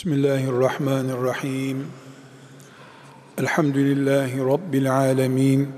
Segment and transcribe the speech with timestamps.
[0.00, 1.86] Bismillahirrahmanirrahim.
[3.38, 5.68] Elhamdülillahi Rabbil alemin.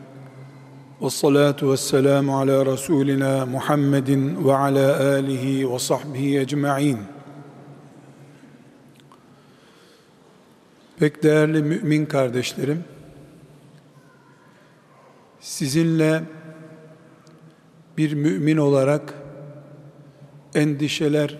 [1.00, 6.98] Ve salatu ve selamu ala Resulina Muhammedin ve ala alihi ve sahbihi ecma'in.
[10.98, 12.84] Pek değerli mümin kardeşlerim,
[15.40, 16.22] sizinle
[17.98, 19.14] bir mümin olarak
[20.54, 21.38] endişeler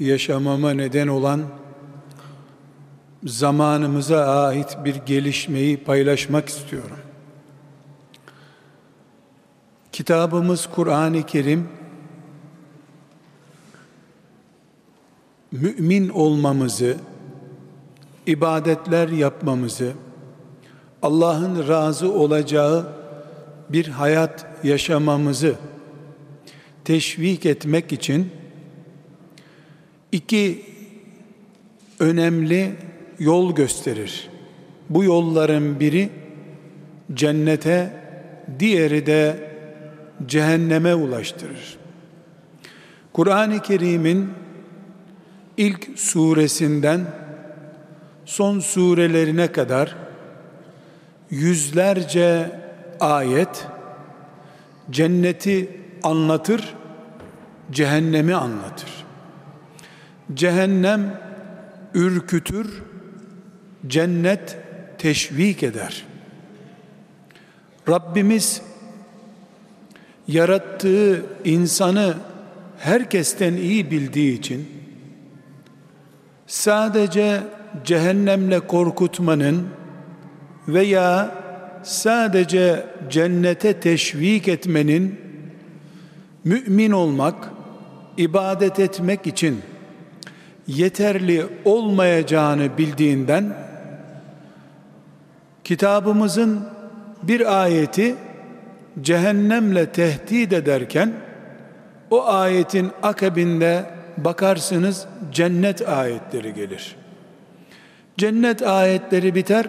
[0.00, 1.58] yaşamama neden olan
[3.24, 6.98] zamanımıza ait bir gelişmeyi paylaşmak istiyorum.
[9.92, 11.68] Kitabımız Kur'an-ı Kerim
[15.52, 16.96] mümin olmamızı,
[18.26, 19.92] ibadetler yapmamızı,
[21.02, 22.92] Allah'ın razı olacağı
[23.68, 25.54] bir hayat yaşamamızı
[26.84, 28.30] teşvik etmek için
[30.12, 30.66] iki
[31.98, 32.76] önemli
[33.18, 34.28] yol gösterir.
[34.90, 36.10] Bu yolların biri
[37.14, 37.92] cennete,
[38.58, 39.50] diğeri de
[40.26, 41.78] cehenneme ulaştırır.
[43.12, 44.30] Kur'an-ı Kerim'in
[45.56, 47.00] ilk suresinden
[48.24, 49.96] son surelerine kadar
[51.30, 52.50] yüzlerce
[53.00, 53.66] ayet
[54.90, 56.74] cenneti anlatır,
[57.70, 59.04] cehennemi anlatır.
[60.34, 61.20] Cehennem
[61.94, 62.82] ürkütür,
[63.86, 64.56] cennet
[64.98, 66.04] teşvik eder.
[67.88, 68.62] Rabbimiz
[70.28, 72.14] yarattığı insanı
[72.78, 74.68] herkesten iyi bildiği için
[76.46, 77.40] sadece
[77.84, 79.68] cehennemle korkutmanın
[80.68, 81.34] veya
[81.82, 85.20] sadece cennete teşvik etmenin
[86.44, 87.50] mümin olmak,
[88.16, 89.58] ibadet etmek için
[90.66, 93.67] yeterli olmayacağını bildiğinden
[95.68, 96.60] kitabımızın
[97.22, 98.14] bir ayeti
[99.00, 101.12] cehennemle tehdit ederken
[102.10, 103.84] o ayetin akabinde
[104.16, 106.96] bakarsınız cennet ayetleri gelir.
[108.18, 109.66] Cennet ayetleri biter,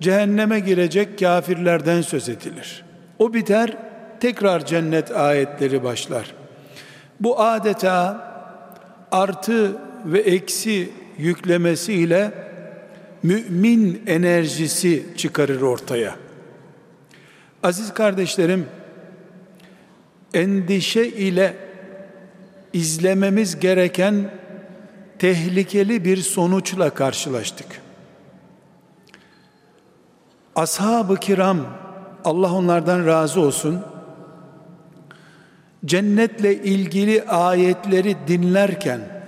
[0.00, 2.84] cehenneme girecek kafirlerden söz edilir.
[3.18, 3.76] O biter,
[4.20, 6.34] tekrar cennet ayetleri başlar.
[7.20, 8.30] Bu adeta
[9.10, 12.49] artı ve eksi yüklemesiyle
[13.22, 16.16] mümin enerjisi çıkarır ortaya.
[17.62, 18.66] Aziz kardeşlerim,
[20.34, 21.56] endişe ile
[22.72, 24.30] izlememiz gereken
[25.18, 27.66] tehlikeli bir sonuçla karşılaştık.
[30.56, 31.66] Ashab-ı kiram,
[32.24, 33.80] Allah onlardan razı olsun,
[35.84, 39.19] cennetle ilgili ayetleri dinlerken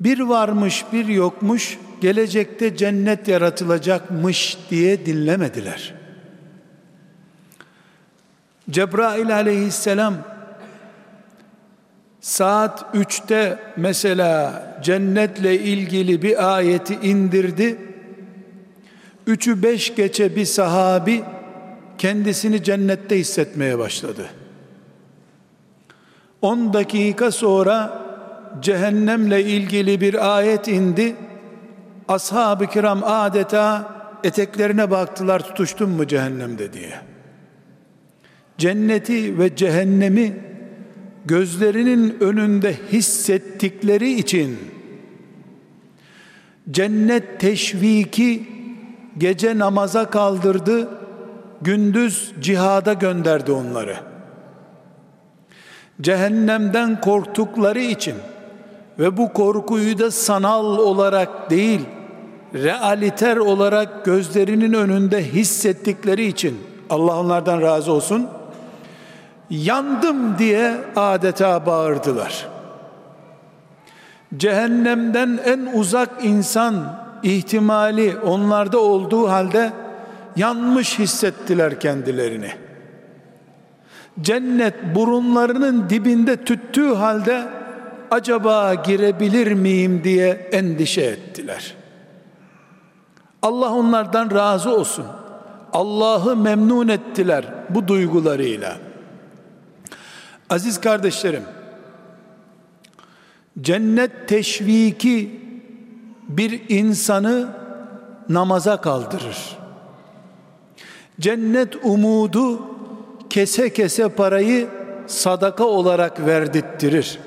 [0.00, 5.94] bir varmış bir yokmuş gelecekte cennet yaratılacakmış diye dinlemediler.
[8.70, 10.14] Cebrail aleyhisselam
[12.20, 17.78] saat üçte mesela cennetle ilgili bir ayeti indirdi.
[19.26, 21.22] Üçü beş geçe bir sahabi
[21.98, 24.26] kendisini cennette hissetmeye başladı.
[26.42, 28.07] 10 dakika sonra
[28.60, 31.16] cehennemle ilgili bir ayet indi.
[32.08, 33.94] Ashab-ı kiram adeta
[34.24, 36.94] eteklerine baktılar tutuştun mu cehennemde diye.
[38.58, 40.36] Cenneti ve cehennemi
[41.24, 44.58] gözlerinin önünde hissettikleri için
[46.70, 48.48] cennet teşviki
[49.18, 50.88] gece namaza kaldırdı,
[51.62, 53.96] gündüz cihada gönderdi onları.
[56.00, 58.14] Cehennemden korktukları için
[58.98, 61.80] ve bu korkuyu da sanal olarak değil,
[62.54, 66.58] realiter olarak gözlerinin önünde hissettikleri için
[66.90, 68.28] Allah onlardan razı olsun.
[69.50, 72.48] Yandım diye adeta bağırdılar.
[74.36, 79.72] Cehennemden en uzak insan ihtimali onlarda olduğu halde
[80.36, 82.50] yanmış hissettiler kendilerini.
[84.20, 87.57] Cennet burunlarının dibinde tüttüğü halde
[88.10, 91.74] acaba girebilir miyim diye endişe ettiler.
[93.42, 95.06] Allah onlardan razı olsun.
[95.72, 98.76] Allah'ı memnun ettiler bu duygularıyla.
[100.50, 101.42] Aziz kardeşlerim,
[103.60, 105.40] cennet teşviki
[106.28, 107.48] bir insanı
[108.28, 109.58] namaza kaldırır.
[111.20, 112.60] Cennet umudu
[113.30, 114.68] kese kese parayı
[115.06, 117.18] sadaka olarak verdittirir.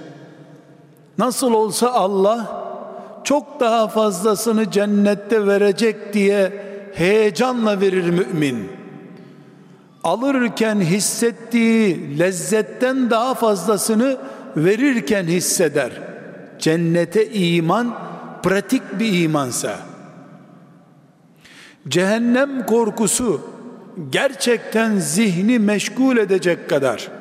[1.21, 2.63] Nasıl olsa Allah
[3.23, 6.51] çok daha fazlasını cennette verecek diye
[6.93, 8.69] heyecanla verir mümin.
[10.03, 14.17] Alırken hissettiği lezzetten daha fazlasını
[14.57, 15.91] verirken hisseder.
[16.59, 17.95] Cennete iman
[18.43, 19.75] pratik bir imansa
[21.87, 23.41] cehennem korkusu
[24.09, 27.20] gerçekten zihni meşgul edecek kadar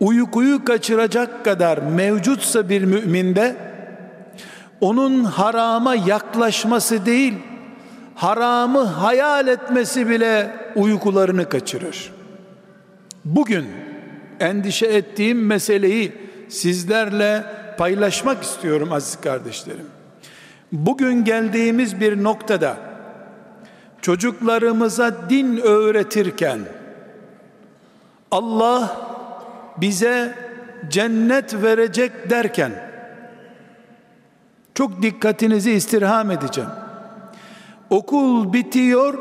[0.00, 3.56] uykuyu kaçıracak kadar mevcutsa bir müminde
[4.80, 7.34] onun harama yaklaşması değil
[8.14, 12.12] haramı hayal etmesi bile uykularını kaçırır.
[13.24, 13.66] Bugün
[14.40, 16.12] endişe ettiğim meseleyi
[16.48, 17.44] sizlerle
[17.78, 19.86] paylaşmak istiyorum aziz kardeşlerim.
[20.72, 22.76] Bugün geldiğimiz bir noktada
[24.02, 26.60] çocuklarımıza din öğretirken
[28.30, 29.13] Allah
[29.76, 30.34] bize
[30.88, 32.72] cennet verecek derken
[34.74, 36.70] çok dikkatinizi istirham edeceğim.
[37.90, 39.18] Okul bitiyor,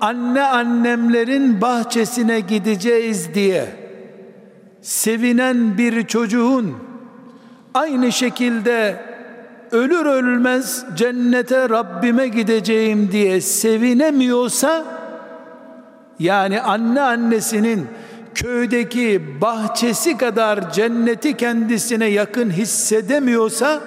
[0.00, 3.66] anne annemlerin bahçesine gideceğiz diye
[4.82, 6.76] sevinen bir çocuğun
[7.74, 9.00] aynı şekilde
[9.70, 14.84] ölür ölmez cennete Rabbime gideceğim diye sevinemiyorsa
[16.18, 17.86] yani anne annesinin
[18.42, 23.80] köydeki bahçesi kadar cenneti kendisine yakın hissedemiyorsa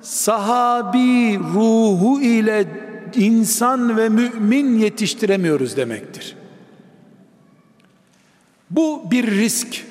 [0.00, 2.66] sahabi ruhu ile
[3.14, 6.36] insan ve mümin yetiştiremiyoruz demektir.
[8.70, 9.84] Bu bir risk.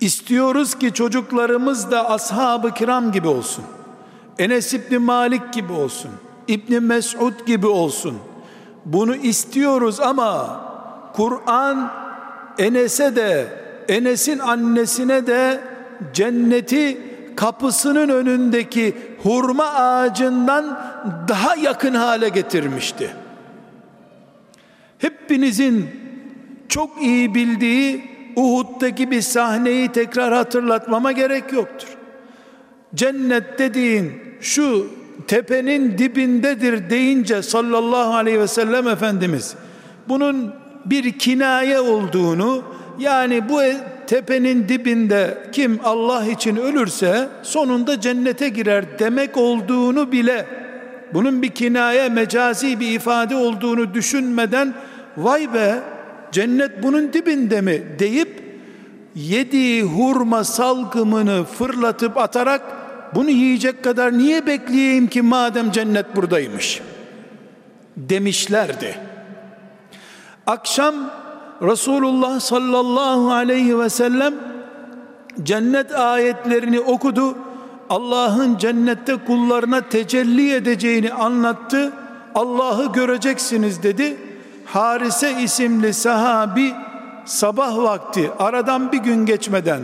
[0.00, 3.64] İstiyoruz ki çocuklarımız da ashab-ı kiram gibi olsun.
[4.38, 6.10] Enes İbni Malik gibi olsun.
[6.48, 8.18] İbni Mesud gibi olsun.
[8.84, 10.60] Bunu istiyoruz ama
[11.12, 12.01] Kur'an
[12.58, 13.46] Enes'e de
[13.88, 15.60] Enes'in annesine de
[16.12, 16.98] cenneti
[17.36, 20.78] kapısının önündeki hurma ağacından
[21.28, 23.10] daha yakın hale getirmişti.
[24.98, 25.90] Hepinizin
[26.68, 31.88] çok iyi bildiği Uhud'daki bir sahneyi tekrar hatırlatmama gerek yoktur.
[32.94, 34.86] Cennet dediğin şu
[35.26, 39.54] tepenin dibindedir deyince sallallahu aleyhi ve sellem Efendimiz
[40.08, 42.62] bunun bir kinaye olduğunu
[42.98, 43.60] yani bu
[44.06, 50.46] tepenin dibinde kim Allah için ölürse sonunda cennete girer demek olduğunu bile
[51.14, 54.74] bunun bir kinaye mecazi bir ifade olduğunu düşünmeden
[55.16, 55.80] vay be
[56.32, 58.42] cennet bunun dibinde mi deyip
[59.14, 62.62] yediği hurma salgımını fırlatıp atarak
[63.14, 66.80] bunu yiyecek kadar niye bekleyeyim ki madem cennet buradaymış
[67.96, 69.11] demişlerdi.
[70.46, 70.94] Akşam
[71.62, 74.34] Resulullah sallallahu aleyhi ve sellem
[75.42, 77.34] cennet ayetlerini okudu.
[77.90, 81.92] Allah'ın cennette kullarına tecelli edeceğini anlattı.
[82.34, 84.16] Allah'ı göreceksiniz dedi.
[84.64, 86.74] Harise isimli sahabi
[87.24, 89.80] sabah vakti aradan bir gün geçmeden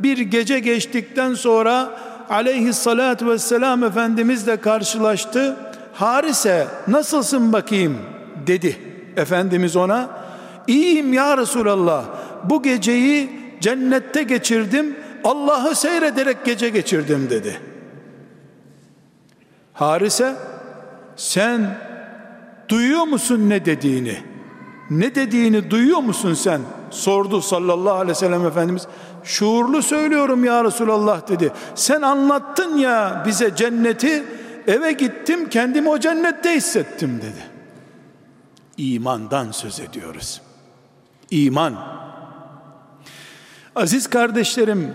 [0.00, 1.90] bir gece geçtikten sonra
[2.30, 5.56] aleyhissalatü vesselam Efendimizle karşılaştı.
[5.94, 7.98] Harise nasılsın bakayım
[8.46, 8.89] dedi.
[9.16, 10.10] Efendimiz ona
[10.66, 12.04] iyiyim ya Resulallah
[12.44, 13.30] bu geceyi
[13.60, 17.60] cennette geçirdim Allah'ı seyrederek gece geçirdim dedi.
[19.72, 20.34] Harise
[21.16, 21.78] sen
[22.68, 24.16] duyuyor musun ne dediğini?
[24.90, 26.60] Ne dediğini duyuyor musun sen?
[26.90, 28.86] Sordu sallallahu aleyhi ve sellem Efendimiz.
[29.24, 31.52] Şuurlu söylüyorum ya Resulallah dedi.
[31.74, 34.24] Sen anlattın ya bize cenneti.
[34.66, 37.49] Eve gittim kendimi o cennette hissettim dedi.
[38.80, 40.40] İmandan söz ediyoruz.
[41.30, 41.74] İman.
[43.76, 44.94] Aziz kardeşlerim,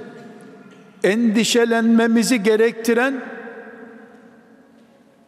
[1.03, 3.23] endişelenmemizi gerektiren,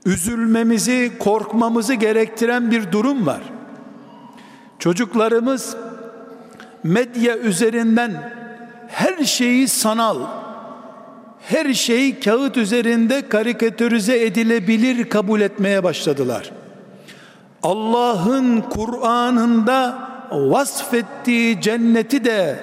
[0.05, 3.41] üzülmemizi, korkmamızı gerektiren bir durum var.
[4.79, 5.77] Çocuklarımız
[6.83, 8.33] medya üzerinden
[8.87, 10.19] her şeyi sanal,
[11.41, 16.51] her şey kağıt üzerinde karikatürize edilebilir kabul etmeye başladılar.
[17.63, 22.59] Allah'ın Kur'an'ında vasfettiği cenneti de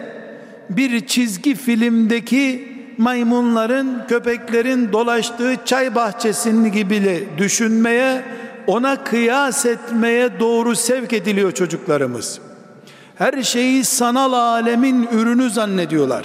[0.71, 8.23] bir çizgi filmdeki maymunların, köpeklerin dolaştığı çay bahçesini gibi düşünmeye,
[8.67, 12.41] ona kıyas etmeye doğru sevk ediliyor çocuklarımız.
[13.17, 16.25] Her şeyi sanal alemin ürünü zannediyorlar.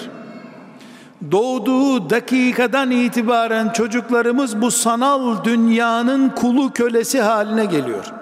[1.31, 8.18] Doğduğu dakikadan itibaren çocuklarımız bu sanal dünyanın kulu kölesi haline geliyor.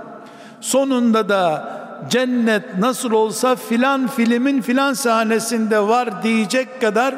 [0.68, 1.70] Sonunda da
[2.10, 7.16] cennet nasıl olsa filan filmin filan sahnesinde var diyecek kadar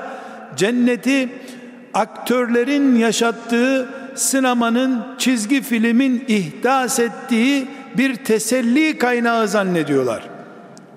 [0.55, 1.29] cenneti
[1.93, 10.23] aktörlerin yaşattığı sinemanın, çizgi filmin ihdas ettiği bir teselli kaynağı zannediyorlar.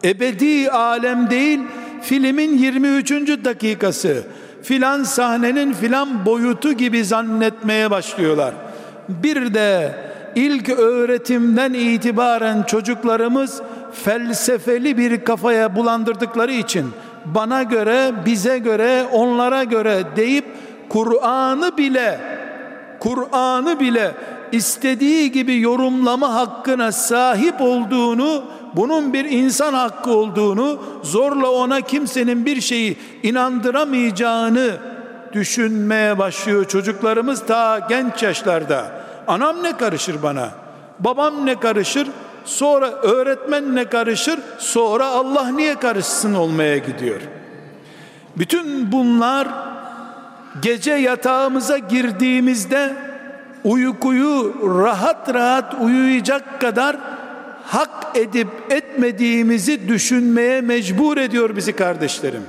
[0.04, 1.61] Ebedi alem değil,
[2.02, 3.11] filmin 23.
[3.44, 4.23] dakikası,
[4.62, 8.54] filan sahnenin filan boyutu gibi zannetmeye başlıyorlar.
[9.09, 9.94] Bir de
[10.35, 13.62] ilk öğretimden itibaren çocuklarımız
[13.93, 16.87] felsefeli bir kafaya bulandırdıkları için
[17.25, 20.45] bana göre, bize göre, onlara göre deyip
[20.89, 22.21] Kur'an'ı bile
[23.01, 24.15] Kur'an'ı bile
[24.53, 28.45] istediği gibi yorumlama hakkına sahip olduğunu,
[28.77, 34.71] bunun bir insan hakkı olduğunu, zorla ona kimsenin bir şeyi inandıramayacağını
[35.33, 39.01] düşünmeye başlıyor çocuklarımız ta genç yaşlarda.
[39.26, 40.50] Anam ne karışır bana?
[41.00, 42.09] Babam ne karışır?
[42.45, 44.38] Sonra öğretmen ne karışır?
[44.59, 47.21] Sonra Allah niye karışsın olmaya gidiyor.
[48.37, 49.49] Bütün bunlar
[50.62, 52.97] gece yatağımıza girdiğimizde
[53.64, 56.97] uykuyu rahat rahat uyuyacak kadar
[57.64, 62.43] hak edip etmediğimizi düşünmeye mecbur ediyor bizi kardeşlerim.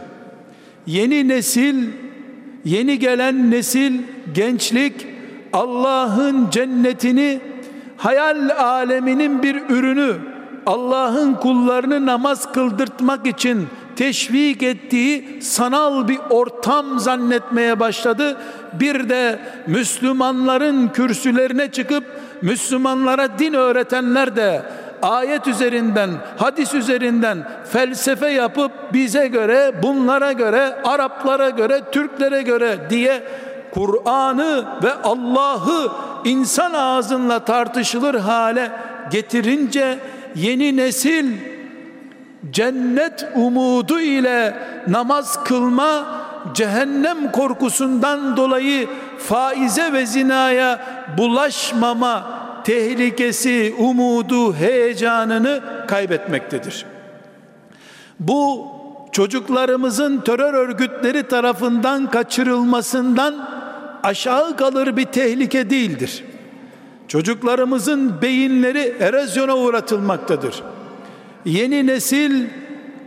[0.86, 1.88] Yeni nesil,
[2.66, 4.02] yeni gelen nesil,
[4.34, 5.13] gençlik
[5.54, 7.42] Allah'ın cennetini
[7.98, 10.16] hayal aleminin bir ürünü
[10.66, 18.38] Allah'ın kullarını namaz kıldırtmak için teşvik ettiği sanal bir ortam zannetmeye başladı.
[18.74, 22.04] Bir de Müslümanların kürsülerine çıkıp
[22.42, 24.64] Müslümanlara din öğretenler de
[25.02, 33.24] ayet üzerinden, hadis üzerinden felsefe yapıp bize göre, bunlara göre, Araplara göre, Türklere göre diye
[33.74, 35.92] Kur'an'ı ve Allah'ı
[36.26, 38.72] insan ağzınla tartışılır hale
[39.12, 40.00] getirince
[40.36, 41.32] yeni nesil
[42.52, 44.56] cennet umudu ile
[44.88, 46.06] namaz kılma
[46.54, 48.88] cehennem korkusundan dolayı
[49.18, 50.80] faize ve zinaya
[51.18, 52.24] bulaşmama
[52.64, 56.86] tehlikesi, umudu, heyecanını kaybetmektedir.
[58.20, 58.68] Bu
[59.12, 63.53] çocuklarımızın terör örgütleri tarafından kaçırılmasından
[64.04, 66.24] aşağı kalır bir tehlike değildir.
[67.08, 70.64] Çocuklarımızın beyinleri erozyona uğratılmaktadır.
[71.46, 72.46] Yeni nesil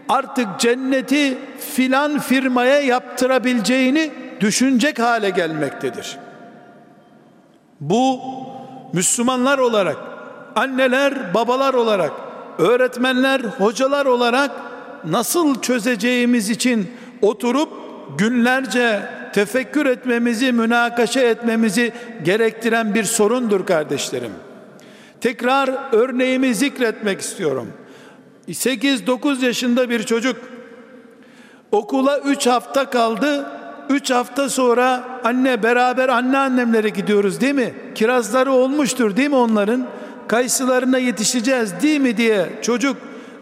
[0.08, 1.38] artık cenneti
[1.74, 4.10] filan firmaya yaptırabileceğini
[4.40, 6.18] düşünecek hale gelmektedir.
[7.80, 8.20] Bu
[8.92, 9.96] Müslümanlar olarak,
[10.56, 12.12] anneler, babalar olarak,
[12.58, 14.50] öğretmenler, hocalar olarak
[15.04, 16.90] nasıl çözeceğimiz için
[17.22, 17.86] oturup
[18.18, 21.92] günlerce tefekkür etmemizi, münakaşa etmemizi
[22.25, 24.32] gerektiren bir sorundur kardeşlerim.
[25.20, 27.72] Tekrar örneğimi zikretmek istiyorum.
[28.48, 30.36] 8-9 yaşında bir çocuk
[31.72, 33.46] okula 3 hafta kaldı.
[33.90, 37.75] 3 hafta sonra anne beraber anneannemlere gidiyoruz değil mi?
[37.94, 39.86] Kirazları olmuştur değil mi onların?
[40.28, 42.96] Kayısılarına yetişeceğiz değil mi diye çocuk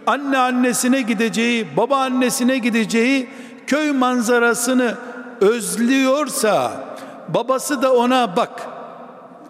[0.07, 3.29] anne annesine gideceği, baba annesine gideceği
[3.75, 4.95] köy manzarasını
[5.41, 6.73] özlüyorsa
[7.29, 8.51] babası da ona bak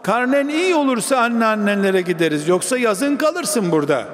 [0.02, 4.04] karnen iyi olursa anneannenlere gideriz yoksa yazın kalırsın burada.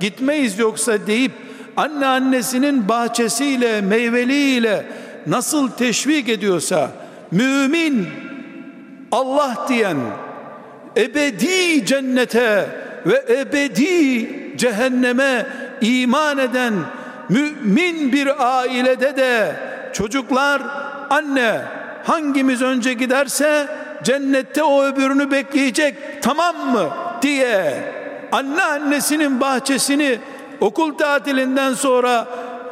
[0.00, 1.32] Gitmeyiz yoksa deyip
[1.76, 4.86] anne annesinin bahçesiyle meyveliyle
[5.26, 6.90] nasıl teşvik ediyorsa
[7.30, 8.08] mümin
[9.12, 9.96] Allah diyen
[10.96, 12.66] ebedi cennete
[13.06, 15.46] ve ebedi cehenneme
[15.80, 16.74] iman eden
[17.28, 19.56] mümin bir ailede de
[19.92, 20.62] çocuklar
[21.10, 21.60] anne
[22.04, 23.66] hangimiz önce giderse
[24.02, 26.90] cennette o öbürünü bekleyecek tamam mı?
[27.22, 27.74] diye
[28.32, 30.18] anne annesinin bahçesini
[30.60, 32.26] okul tatilinden sonra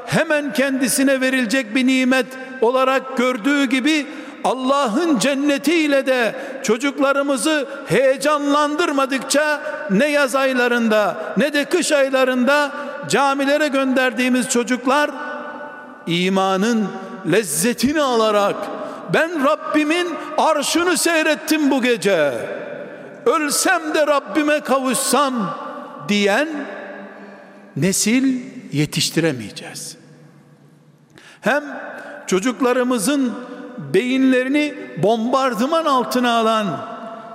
[0.07, 2.27] hemen kendisine verilecek bir nimet
[2.61, 4.07] olarak gördüğü gibi
[4.45, 9.61] Allah'ın cennetiyle de çocuklarımızı heyecanlandırmadıkça
[9.91, 12.73] ne yaz aylarında ne de kış aylarında
[13.09, 15.11] camilere gönderdiğimiz çocuklar
[16.07, 16.89] imanın
[17.33, 18.57] lezzetini alarak
[19.15, 20.09] ben Rabbimin
[20.39, 22.33] arşını seyrettim bu gece.
[23.27, 25.59] Ölsem de Rabbime kavuşsam
[26.09, 26.49] diyen
[27.77, 28.41] nesil
[28.73, 29.97] yetiştiremeyeceğiz.
[31.41, 31.65] Hem
[32.27, 33.33] çocuklarımızın
[33.79, 36.67] beyinlerini bombardıman altına alan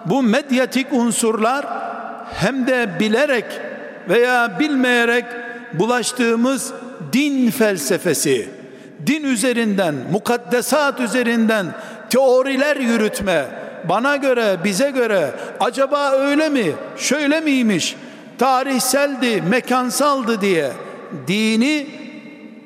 [0.06, 1.66] bu medyatik unsurlar
[2.34, 3.46] hem de bilerek
[4.10, 5.26] veya bilmeyerek
[5.74, 6.74] bulaştığımız
[7.14, 8.50] din felsefesi,
[9.08, 11.66] din üzerinden, mukaddesat üzerinden
[12.10, 13.46] teoriler yürütme,
[13.90, 17.96] bana göre, bize göre acaba öyle mi, şöyle miymiş,
[18.38, 20.72] tarihseldi, mekansaldı diye
[21.28, 21.88] dini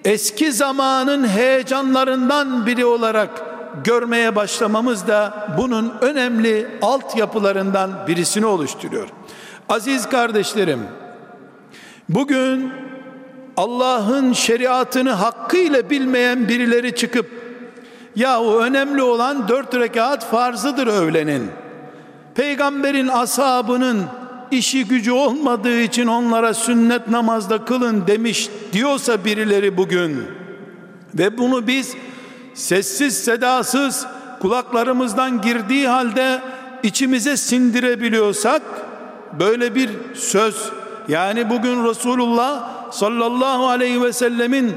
[0.06, 3.30] eski zamanın heyecanlarından biri olarak
[3.84, 9.08] görmeye başlamamız da bunun önemli altyapılarından birisini oluşturuyor.
[9.70, 10.80] Aziz kardeşlerim,
[12.10, 12.72] bugün
[13.58, 17.30] Allah'ın şeriatını hakkıyla bilmeyen birileri çıkıp
[18.16, 21.52] yahu önemli olan dört rekat farzıdır öğlenin.
[22.36, 24.04] Peygamberin ashabının
[24.52, 30.24] işi gücü olmadığı için onlara sünnet namazda kılın demiş diyorsa birileri bugün
[31.16, 31.96] ve bunu biz
[32.54, 34.06] sessiz sedasız
[34.40, 36.42] kulaklarımızdan girdiği halde
[36.84, 38.62] içimize sindirebiliyorsak
[39.40, 40.72] böyle bir söz
[41.08, 44.76] yani bugün Resulullah sallallahu aleyhi ve sellemin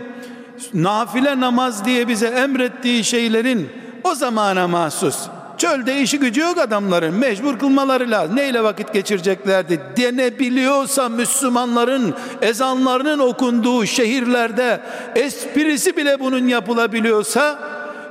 [0.75, 3.69] nafile namaz diye bize emrettiği şeylerin
[4.05, 5.29] o zamana mahsus.
[5.59, 7.15] Çölde işi gücü yok adamların.
[7.15, 8.37] Mecbur kılmaları lazım.
[8.37, 9.81] Neyle vakit geçireceklerdi?
[9.97, 14.81] Denebiliyorsa Müslümanların ezanlarının okunduğu şehirlerde
[15.15, 17.59] esprisi bile bunun yapılabiliyorsa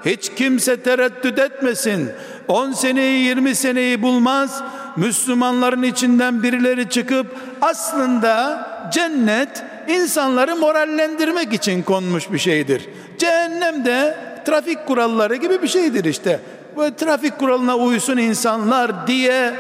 [0.05, 2.09] hiç kimse tereddüt etmesin.
[2.47, 4.61] 10 seneyi 20 seneyi bulmaz.
[4.95, 7.27] Müslümanların içinden birileri çıkıp
[7.61, 12.89] aslında cennet insanları morallendirmek için konmuş bir şeydir.
[13.17, 16.39] Cehennem de trafik kuralları gibi bir şeydir işte.
[16.75, 19.53] Bu trafik kuralına uysun insanlar diye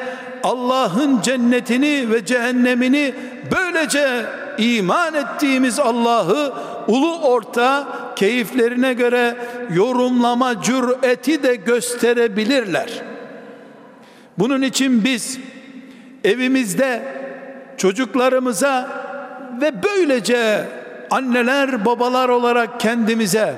[0.43, 3.13] Allah'ın cennetini ve cehennemini
[3.51, 4.25] böylece
[4.57, 6.53] iman ettiğimiz Allah'ı
[6.87, 9.35] ulu orta keyiflerine göre
[9.73, 12.89] yorumlama cüreti de gösterebilirler.
[14.37, 15.39] Bunun için biz
[16.23, 17.01] evimizde
[17.77, 19.06] çocuklarımıza
[19.61, 20.65] ve böylece
[21.11, 23.55] anneler babalar olarak kendimize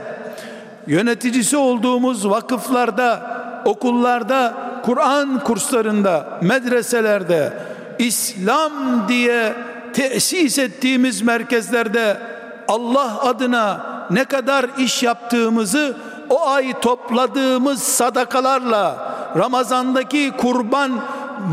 [0.88, 3.22] yöneticisi olduğumuz vakıflarda,
[3.66, 4.54] okullarda,
[4.84, 7.54] Kur'an kurslarında, medreselerde,
[8.00, 8.72] İslam
[9.08, 9.54] diye
[9.94, 12.18] tesis ettiğimiz merkezlerde
[12.68, 15.98] Allah adına ne kadar iş yaptığımızı
[16.30, 20.92] o ay topladığımız sadakalarla Ramazandaki kurban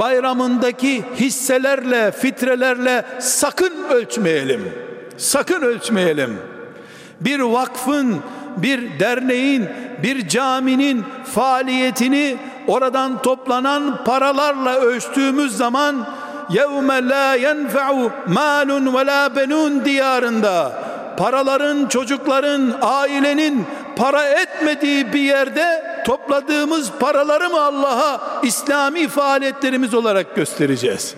[0.00, 4.72] bayramındaki hisselerle, fitrelerle sakın ölçmeyelim.
[5.16, 6.38] Sakın ölçmeyelim.
[7.20, 8.16] Bir vakfın,
[8.57, 9.68] bir derneğin,
[10.03, 16.07] bir caminin faaliyetini oradan toplanan paralarla ölçtüğümüz zaman
[16.51, 20.72] yevme la yenfe'u malun ve la benun diyarında
[21.16, 31.14] paraların, çocukların, ailenin para etmediği bir yerde topladığımız paraları mı Allah'a İslami faaliyetlerimiz olarak göstereceğiz?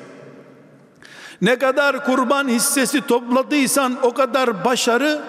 [1.40, 5.20] Ne kadar kurban hissesi topladıysan o kadar başarı,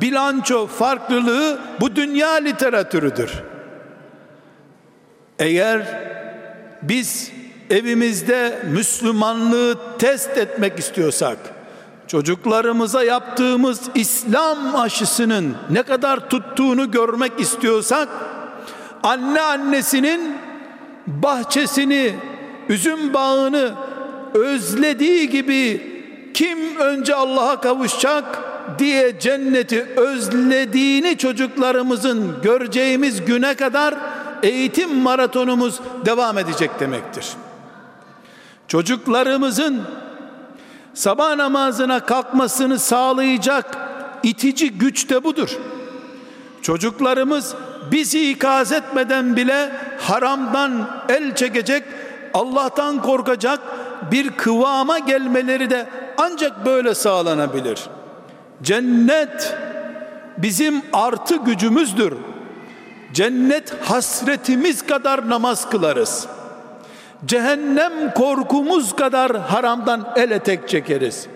[0.00, 3.30] bilanço farklılığı bu dünya literatürüdür.
[5.38, 5.82] Eğer
[6.82, 7.32] biz
[7.70, 11.38] evimizde Müslümanlığı test etmek istiyorsak,
[12.10, 18.08] çocuklarımıza yaptığımız İslam aşısının ne kadar tuttuğunu görmek istiyorsak
[19.02, 20.36] anne annesinin
[21.06, 22.14] bahçesini,
[22.68, 23.74] üzüm bağını
[24.34, 25.90] özlediği gibi
[26.34, 28.24] kim önce Allah'a kavuşacak
[28.78, 33.94] diye cenneti özlediğini çocuklarımızın göreceğimiz güne kadar
[34.42, 37.26] eğitim maratonumuz devam edecek demektir.
[38.68, 39.82] Çocuklarımızın
[40.94, 43.78] sabah namazına kalkmasını sağlayacak
[44.22, 45.58] itici güç de budur.
[46.62, 47.54] Çocuklarımız
[47.92, 51.84] bizi ikaz etmeden bile haramdan el çekecek,
[52.34, 53.60] Allah'tan korkacak
[54.10, 55.86] bir kıvama gelmeleri de
[56.18, 57.80] ancak böyle sağlanabilir.
[58.62, 59.56] Cennet
[60.38, 62.12] bizim artı gücümüzdür.
[63.12, 66.39] Cennet hasretimiz kadar namaz kılarız.''
[67.26, 71.26] Cehennem korkumuz kadar haramdan el etek çekeriz.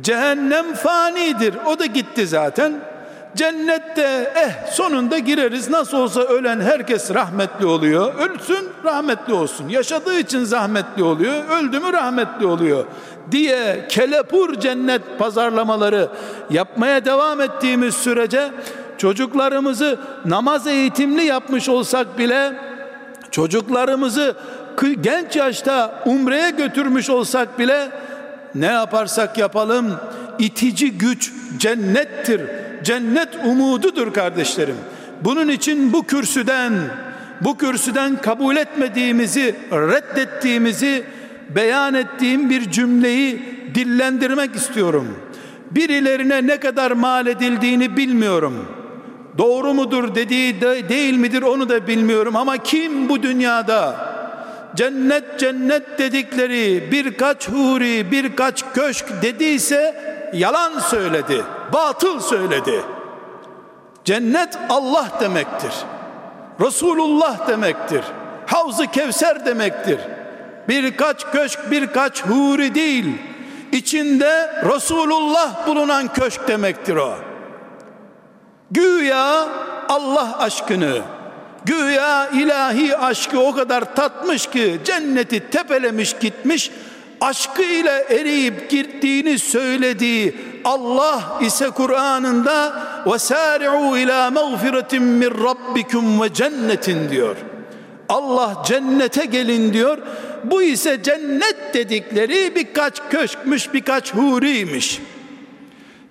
[0.00, 1.54] Cehennem fanidir.
[1.66, 2.72] O da gitti zaten.
[3.36, 5.70] Cennette eh sonunda gireriz.
[5.70, 8.14] Nasıl olsa ölen herkes rahmetli oluyor.
[8.14, 9.68] Ölsün rahmetli olsun.
[9.68, 11.34] Yaşadığı için zahmetli oluyor.
[11.50, 12.84] Öldü mü rahmetli oluyor.
[13.30, 16.08] Diye kelepur cennet pazarlamaları
[16.50, 18.50] yapmaya devam ettiğimiz sürece
[18.98, 22.52] çocuklarımızı namaz eğitimli yapmış olsak bile
[23.30, 24.36] çocuklarımızı
[25.00, 27.88] genç yaşta umreye götürmüş olsak bile
[28.54, 29.94] ne yaparsak yapalım
[30.38, 32.40] itici güç cennettir.
[32.84, 34.76] Cennet umududur kardeşlerim.
[35.20, 36.72] Bunun için bu kürsüden
[37.40, 41.04] bu kürsüden kabul etmediğimizi, reddettiğimizi
[41.54, 43.42] beyan ettiğim bir cümleyi
[43.74, 45.18] dillendirmek istiyorum.
[45.70, 48.66] Birilerine ne kadar mal edildiğini bilmiyorum.
[49.38, 54.11] Doğru mudur dediği de, değil midir onu da bilmiyorum ama kim bu dünyada
[54.76, 59.94] cennet cennet dedikleri birkaç huri, birkaç köşk dediyse
[60.32, 62.82] yalan söyledi, batıl söyledi.
[64.04, 65.72] Cennet Allah demektir.
[66.60, 68.04] Resulullah demektir.
[68.46, 69.98] Havz-ı Kevser demektir.
[70.68, 73.06] Birkaç köşk, birkaç huri değil.
[73.72, 77.14] İçinde Resulullah bulunan köşk demektir o.
[78.70, 79.48] Güya
[79.88, 81.02] Allah aşkını,
[81.66, 86.70] güya ilahi aşkı o kadar tatmış ki cenneti tepelemiş gitmiş
[87.20, 97.10] aşkıyla eriyip gittiğini söylediği Allah ise Kur'an'ında ve sari'u ila mağfiretin min rabbikum ve cennetin
[97.10, 97.36] diyor.
[98.08, 99.98] Allah cennete gelin diyor.
[100.44, 105.00] Bu ise cennet dedikleri birkaç köşkmüş, birkaç huriymiş.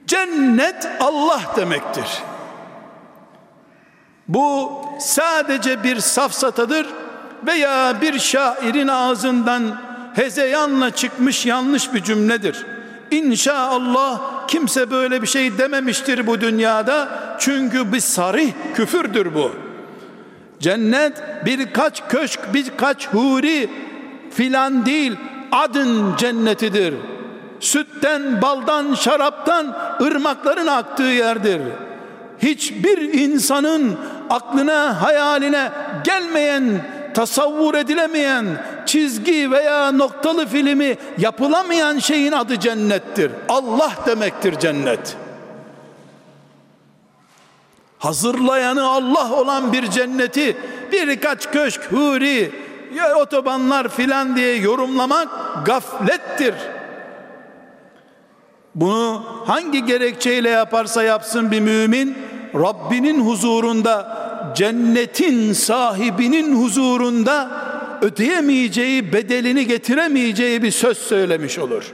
[0.07, 2.05] Cennet Allah demektir.
[4.33, 6.87] Bu sadece bir safsatadır
[7.47, 9.63] veya bir şairin ağzından
[10.13, 12.65] hezeyanla çıkmış yanlış bir cümledir.
[13.11, 17.07] İnşallah kimse böyle bir şey dememiştir bu dünyada.
[17.39, 19.51] Çünkü bir sarih küfürdür bu.
[20.59, 23.69] Cennet birkaç köşk, birkaç huri
[24.33, 25.15] filan değil,
[25.51, 26.93] adın cennetidir.
[27.59, 31.61] Sütten, baldan, şaraptan ırmakların aktığı yerdir.
[32.41, 33.97] Hiçbir insanın
[34.29, 35.71] aklına, hayaline
[36.03, 38.45] gelmeyen tasavvur edilemeyen
[38.85, 43.31] çizgi veya noktalı filmi yapılamayan şeyin adı cennettir.
[43.49, 45.17] Allah demektir cennet.
[47.99, 50.57] Hazırlayanı Allah olan bir cenneti
[50.91, 52.51] birkaç köşk, huri,
[53.17, 55.29] otobanlar filan diye yorumlamak
[55.65, 56.55] gaflettir.
[58.75, 62.17] Bunu hangi gerekçeyle yaparsa yapsın bir mümin
[62.55, 64.17] Rabbinin huzurunda
[64.55, 67.51] cennetin sahibinin huzurunda
[68.01, 71.93] ödeyemeyeceği bedelini getiremeyeceği bir söz söylemiş olur.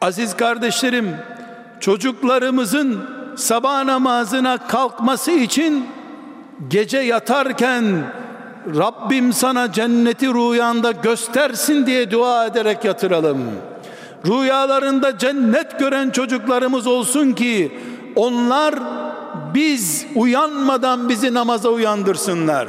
[0.00, 1.16] Aziz kardeşlerim,
[1.80, 3.00] çocuklarımızın
[3.36, 5.86] sabah namazına kalkması için
[6.68, 7.84] gece yatarken
[8.76, 13.38] Rabbim sana cenneti rüyanda göstersin diye dua ederek yatıralım.
[14.26, 17.78] Rüyalarında cennet gören çocuklarımız olsun ki
[18.16, 18.74] onlar
[19.54, 22.68] biz uyanmadan bizi namaza uyandırsınlar.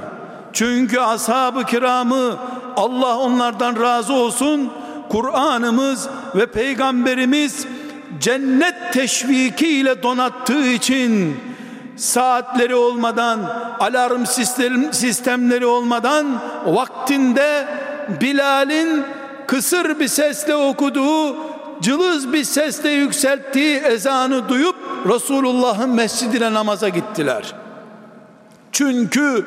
[0.53, 2.35] Çünkü ashab-ı kiramı
[2.75, 4.71] Allah onlardan razı olsun
[5.09, 7.67] Kur'an'ımız ve peygamberimiz
[8.19, 11.37] cennet teşviki ile donattığı için
[11.95, 13.39] saatleri olmadan
[13.79, 16.25] alarm sistem, sistemleri olmadan
[16.65, 17.67] vaktinde
[18.21, 19.03] Bilal'in
[19.47, 21.35] kısır bir sesle okuduğu
[21.81, 24.75] cılız bir sesle yükselttiği ezanı duyup
[25.09, 27.53] Resulullah'ın mescidine namaza gittiler.
[28.71, 29.45] Çünkü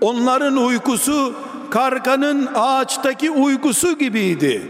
[0.00, 1.34] onların uykusu
[1.70, 4.68] karganın ağaçtaki uykusu gibiydi.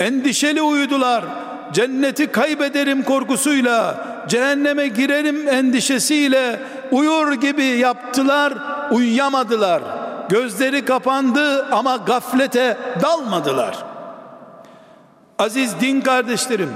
[0.00, 1.24] Endişeli uyudular.
[1.72, 8.52] Cenneti kaybederim korkusuyla, cehenneme girerim endişesiyle uyur gibi yaptılar,
[8.90, 9.82] uyuyamadılar.
[10.28, 13.91] Gözleri kapandı ama gaflete dalmadılar.''
[15.42, 16.70] Aziz din kardeşlerim,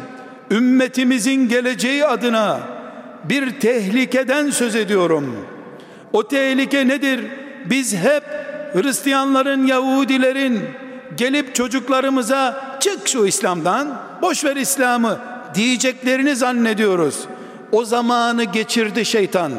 [0.50, 2.60] ümmetimizin geleceği adına
[3.24, 5.36] bir tehlikeden söz ediyorum.
[6.12, 7.20] O tehlike nedir?
[7.64, 8.24] Biz hep
[8.72, 10.60] Hristiyanların, Yahudilerin
[11.16, 15.18] gelip çocuklarımıza çık şu İslam'dan, boş ver İslam'ı
[15.54, 17.18] diyeceklerini zannediyoruz.
[17.72, 19.52] O zamanı geçirdi şeytan.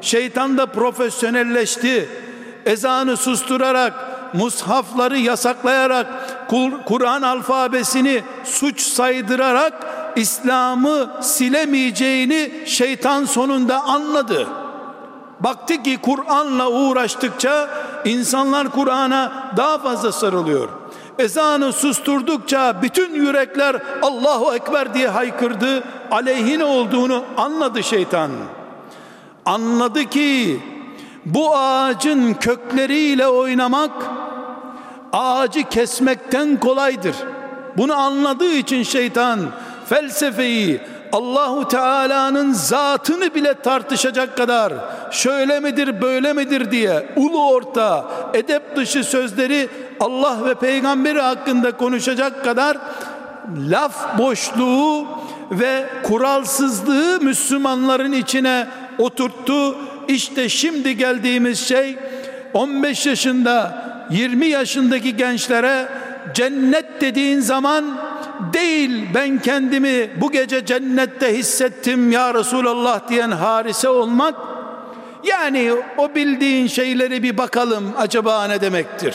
[0.00, 2.08] Şeytan da profesyonelleşti.
[2.66, 6.06] Ezanı susturarak, mushafları yasaklayarak,
[6.86, 9.72] Kur'an alfabesini suç saydırarak
[10.16, 14.46] İslam'ı silemeyeceğini şeytan sonunda anladı.
[15.40, 17.68] Baktı ki Kur'an'la uğraştıkça
[18.04, 20.68] insanlar Kur'an'a daha fazla sarılıyor.
[21.18, 25.84] Ezanı susturdukça bütün yürekler Allahu Ekber diye haykırdı.
[26.10, 28.30] Aleyhine olduğunu anladı şeytan.
[29.46, 30.60] Anladı ki
[31.26, 33.90] bu ağacın kökleriyle oynamak
[35.12, 37.16] ağacı kesmekten kolaydır.
[37.76, 39.40] Bunu anladığı için şeytan
[39.86, 40.80] felsefeyi
[41.12, 44.72] Allahu Teala'nın zatını bile tartışacak kadar
[45.10, 48.04] şöyle midir böyle midir diye ulu orta
[48.34, 49.68] edep dışı sözleri
[50.00, 52.76] Allah ve peygamberi hakkında konuşacak kadar
[53.70, 55.06] laf boşluğu
[55.50, 58.66] ve kuralsızlığı Müslümanların içine
[58.98, 59.76] oturttu.
[60.08, 61.96] İşte şimdi geldiğimiz şey
[62.54, 65.88] 15 yaşında 20 yaşındaki gençlere
[66.34, 67.84] cennet dediğin zaman
[68.52, 74.34] değil ben kendimi bu gece cennette hissettim ya Resulallah diyen harise olmak
[75.24, 79.14] yani o bildiğin şeyleri bir bakalım acaba ne demektir?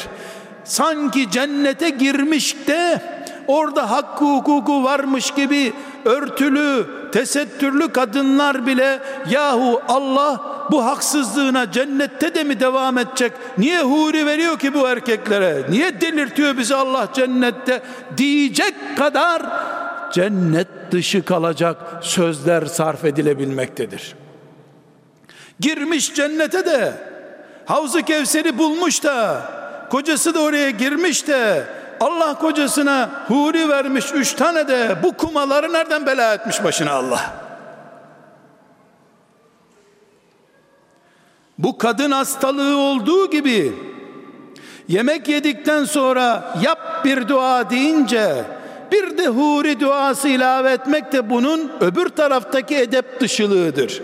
[0.63, 3.01] Sanki cennete girmiş de
[3.47, 5.73] orada hakkı hukuku varmış gibi
[6.05, 10.41] örtülü tesettürlü kadınlar bile yahu Allah
[10.71, 13.31] bu haksızlığına cennette de mi devam edecek?
[13.57, 15.65] Niye huri veriyor ki bu erkeklere?
[15.69, 17.81] Niye delirtiyor bizi Allah cennette?
[18.17, 19.41] Diyecek kadar
[20.13, 24.15] cennet dışı kalacak sözler sarf edilebilmektedir.
[25.59, 26.93] Girmiş cennete de
[27.65, 29.41] Havzu Kevser'i bulmuş da
[29.89, 31.63] kocası da oraya girmiş de
[31.99, 37.21] Allah kocasına huri vermiş üç tane de bu kumaları nereden bela etmiş başına Allah?
[41.57, 43.73] Bu kadın hastalığı olduğu gibi
[44.87, 48.43] yemek yedikten sonra yap bir dua deyince
[48.91, 54.01] bir de huri duası ilave etmek de bunun öbür taraftaki edep dışılığıdır.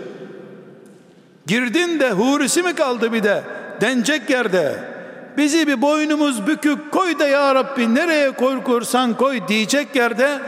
[1.46, 3.42] Girdin de hurisi mi kaldı bir de
[3.80, 4.93] denecek yerde
[5.36, 10.38] bizi bir boynumuz bükük koy da ya Rabbi nereye koy korsan koy diyecek yerde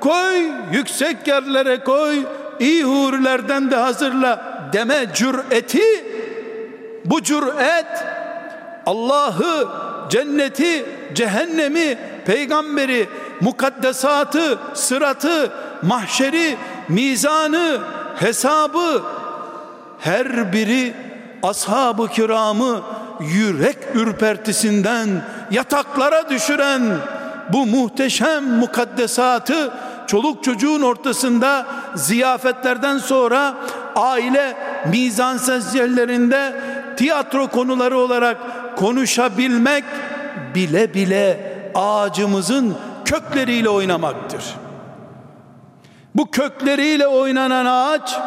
[0.00, 0.36] koy
[0.72, 2.18] yüksek yerlere koy
[2.60, 5.82] iyi hurilerden de hazırla deme cüreti.
[7.04, 8.04] Bu cüret
[8.86, 9.68] Allah'ı
[10.10, 13.08] cenneti cehennemi peygamberi
[13.40, 15.52] mukaddesatı sıratı
[15.82, 16.56] mahşeri
[16.88, 17.78] mizanı
[18.16, 19.02] hesabı
[19.98, 20.94] her biri
[21.42, 22.80] ashab-ı kiramı
[23.22, 25.08] yürek ürpertisinden
[25.50, 26.82] yataklara düşüren
[27.52, 29.72] bu muhteşem mukaddesatı
[30.06, 33.54] çoluk çocuğun ortasında ziyafetlerden sonra
[33.96, 34.56] aile
[34.90, 35.38] mizan
[35.74, 36.54] yerlerinde
[36.96, 38.36] tiyatro konuları olarak
[38.76, 39.84] konuşabilmek
[40.54, 44.42] bile bile ağacımızın kökleriyle oynamaktır.
[46.14, 48.18] Bu kökleriyle oynanan ağaç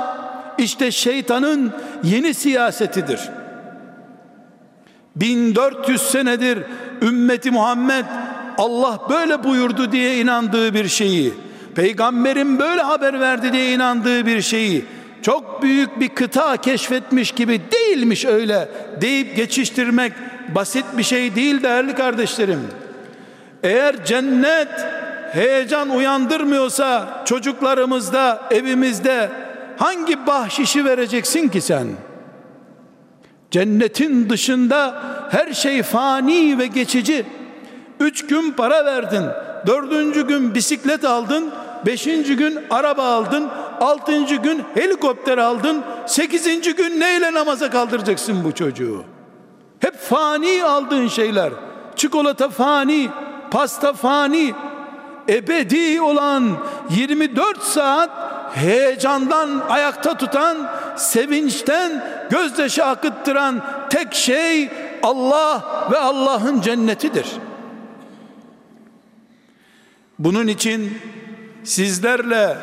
[0.58, 3.19] işte şeytanın yeni siyasetidir.
[5.15, 6.60] 1400 senedir
[7.01, 8.06] ümmeti Muhammed
[8.58, 11.34] Allah böyle buyurdu diye inandığı bir şeyi,
[11.75, 14.86] peygamberin böyle haber verdi diye inandığı bir şeyi
[15.25, 18.69] çok büyük bir kıta keşfetmiş gibi değilmiş öyle
[19.01, 20.13] deyip geçiştirmek
[20.56, 22.60] basit bir şey değil değerli kardeşlerim.
[23.63, 24.69] Eğer cennet
[25.32, 29.30] heyecan uyandırmıyorsa çocuklarımızda, evimizde
[29.78, 31.88] hangi bahşişi vereceksin ki sen?
[33.55, 37.25] Cennetin dışında her şey fani ve geçici.
[37.99, 39.23] Üç gün para verdin,
[39.67, 41.51] dördüncü gün bisiklet aldın,
[41.85, 49.03] beşinci gün araba aldın, altıncı gün helikopter aldın, sekizinci gün neyle namaza kaldıracaksın bu çocuğu?
[49.79, 51.53] Hep fani aldığın şeyler.
[51.95, 53.09] Çikolata fani,
[53.51, 54.53] pasta fani,
[55.29, 56.57] ebedi olan
[56.89, 58.09] 24 saat
[58.53, 60.57] heyecandan ayakta tutan,
[60.95, 64.69] sevinçten gözyaşı akıttıran tek şey
[65.03, 67.25] Allah ve Allah'ın cennetidir.
[70.19, 70.97] Bunun için
[71.63, 72.57] sizlerle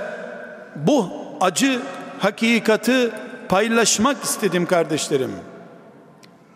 [0.77, 1.81] bu acı
[2.19, 3.11] hakikati
[3.49, 5.31] paylaşmak istedim kardeşlerim.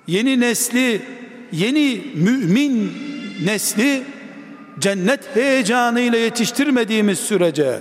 [0.07, 1.03] Yeni nesli,
[1.53, 2.92] yeni mümin
[3.45, 4.03] nesli
[4.79, 7.81] cennet heyecanıyla yetiştirmediğimiz sürece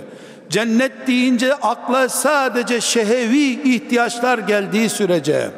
[0.50, 5.50] cennet deyince akla sadece şehevi ihtiyaçlar geldiği sürece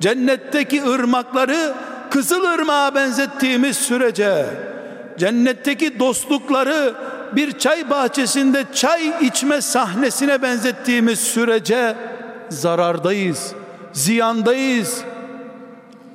[0.00, 1.74] cennetteki ırmakları
[2.10, 4.46] kızıl ırmağa benzettiğimiz sürece
[5.18, 6.94] cennetteki dostlukları
[7.32, 11.96] bir çay bahçesinde çay içme sahnesine benzettiğimiz sürece
[12.48, 13.52] zarardayız,
[13.92, 15.00] ziyandayız.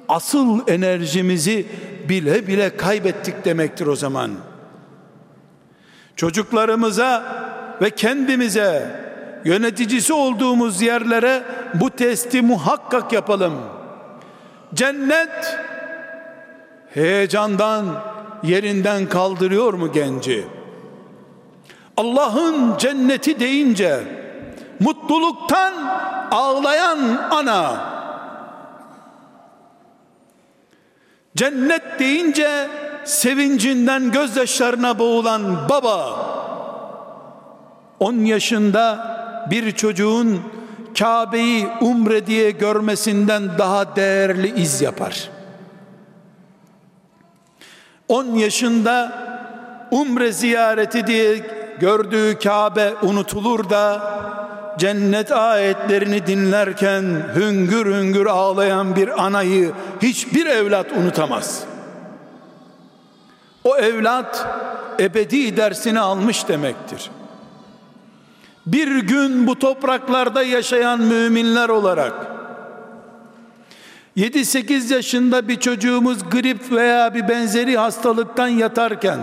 [0.10, 1.66] Asıl enerjimizi
[2.10, 4.32] bile bile kaybettik demektir o zaman.
[6.16, 7.24] Çocuklarımıza
[7.82, 9.02] ve kendimize
[9.46, 13.54] yöneticisi olduğumuz yerlere bu testi muhakkak yapalım.
[14.74, 15.58] Cennet
[16.94, 17.86] heyecandan
[18.44, 20.46] yerinden kaldırıyor mu genci?
[21.98, 24.04] Allah'ın cenneti deyince
[24.80, 25.74] mutluluktan
[26.32, 27.00] ağlayan
[27.32, 27.92] ana
[31.36, 32.68] cennet deyince
[33.04, 36.32] sevincinden gözyaşlarına boğulan baba
[38.02, 39.12] 10 yaşında
[39.50, 40.42] bir çocuğun
[41.00, 45.30] Kabe'yi umre diye görmesinden daha değerli iz yapar.
[48.08, 49.12] 10 yaşında
[49.92, 51.38] umre ziyareti diye
[51.80, 54.02] gördüğü Kabe unutulur da
[54.78, 57.04] cennet ayetlerini dinlerken
[57.36, 61.64] hüngür hüngür ağlayan bir anayı hiçbir evlat unutamaz.
[63.64, 64.48] O evlat
[65.00, 67.10] ebedi dersini almış demektir.
[68.66, 72.14] Bir gün bu topraklarda yaşayan müminler olarak
[74.18, 79.20] 7-8 yaşında bir çocuğumuz grip veya bir benzeri hastalıktan yatarken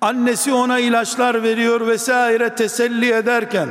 [0.00, 3.68] annesi ona ilaçlar veriyor vesaire teselli ederken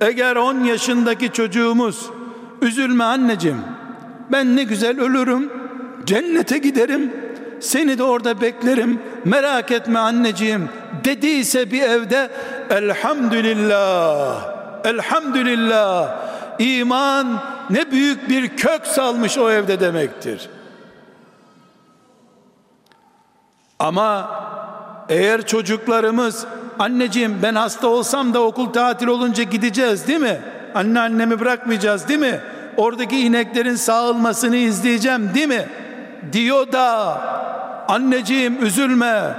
[0.00, 2.10] Eğer 10 yaşındaki çocuğumuz
[2.62, 3.60] üzülme anneciğim
[4.32, 5.52] ben ne güzel ölürüm
[6.04, 7.12] cennete giderim
[7.60, 10.68] seni de orada beklerim merak etme anneciğim
[11.04, 12.30] dediyse bir evde
[12.70, 14.44] elhamdülillah
[14.84, 16.16] elhamdülillah
[16.58, 20.48] iman ne büyük bir kök salmış o evde demektir
[23.78, 24.30] ama
[25.08, 26.46] eğer çocuklarımız
[26.78, 30.40] anneciğim ben hasta olsam da okul tatil olunca gideceğiz değil mi?
[30.74, 32.40] Anne annemi bırakmayacağız değil mi?
[32.76, 35.68] Oradaki ineklerin sağılmasını izleyeceğim değil mi?
[36.32, 37.20] Diyor da
[37.88, 39.34] anneciğim üzülme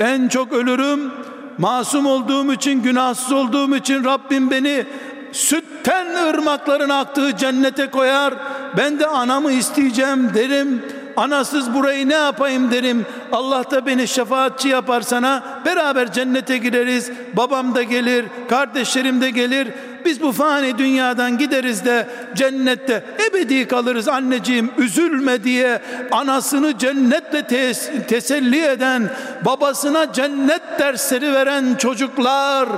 [0.00, 1.12] en çok ölürüm
[1.58, 4.86] masum olduğum için günahsız olduğum için Rabbim beni
[5.32, 8.34] sütten ırmakların aktığı cennete koyar
[8.76, 10.82] ben de anamı isteyeceğim derim
[11.16, 13.06] anasız burayı ne yapayım derim.
[13.32, 15.42] Allah da beni şefaatçi yapar sana.
[15.66, 17.10] Beraber cennete gireriz.
[17.36, 19.68] Babam da gelir, kardeşlerim de gelir.
[20.04, 28.06] Biz bu fani dünyadan gideriz de cennette ebedi kalırız anneciğim üzülme diye anasını cennetle tes-
[28.06, 29.10] teselli eden
[29.44, 32.68] babasına cennet dersleri veren çocuklar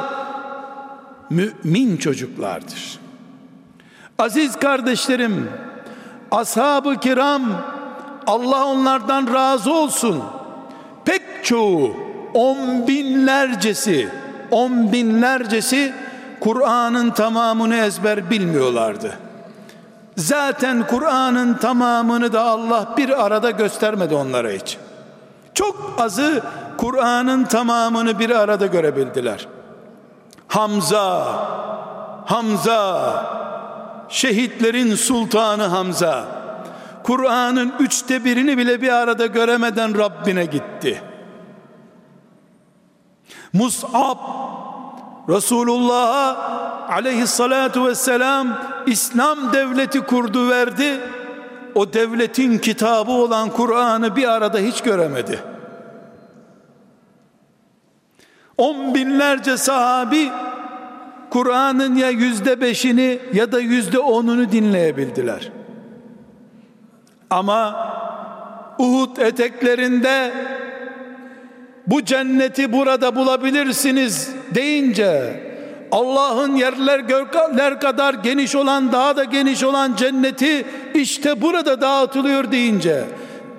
[1.30, 2.98] mümin çocuklardır.
[4.18, 5.50] Aziz kardeşlerim,
[6.30, 7.42] ashab-ı kiram
[8.26, 10.22] Allah onlardan razı olsun.
[11.04, 11.96] Pek çoğu
[12.34, 14.08] on binlercesi
[14.50, 15.92] on binlercesi
[16.40, 19.18] Kur'an'ın tamamını ezber bilmiyorlardı.
[20.16, 24.78] Zaten Kur'an'ın tamamını da Allah bir arada göstermedi onlara hiç.
[25.54, 26.42] Çok azı
[26.76, 29.48] Kur'an'ın tamamını bir arada görebildiler.
[30.48, 31.26] Hamza,
[32.26, 33.24] Hamza,
[34.08, 36.24] şehitlerin sultanı Hamza,
[37.02, 41.02] Kur'an'ın üçte birini bile bir arada göremeden Rabbine gitti.
[43.52, 44.18] Mus'ab
[45.28, 46.36] Resulullah'a
[46.88, 51.00] aleyhissalatu vesselam İslam devleti kurdu verdi.
[51.74, 55.40] O devletin kitabı olan Kur'an'ı bir arada hiç göremedi.
[58.58, 60.30] On binlerce sahabi
[61.30, 65.52] Kur'an'ın ya yüzde beşini ya da yüzde onunu dinleyebildiler.
[67.30, 67.86] Ama
[68.78, 70.32] Uhud eteklerinde
[71.86, 75.40] bu cenneti burada bulabilirsiniz deyince
[75.92, 83.04] Allah'ın yerler gökler kadar geniş olan daha da geniş olan cenneti işte burada dağıtılıyor deyince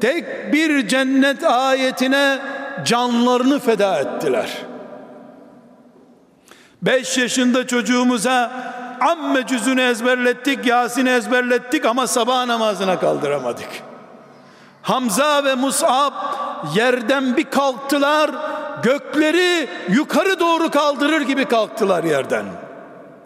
[0.02, 2.40] tek bir cennet ayetine
[2.86, 4.58] canlarını feda ettiler.
[6.82, 8.52] Beş yaşında çocuğumuza
[9.02, 13.70] amme cüzünü ezberlettik, Yasin'i ezberlettik ama sabah namazına kaldıramadık.
[14.82, 16.14] Hamza ve Mus'ab
[16.76, 18.32] yerden bir kalktılar,
[18.84, 22.46] gökleri yukarı doğru kaldırır gibi kalktılar yerden.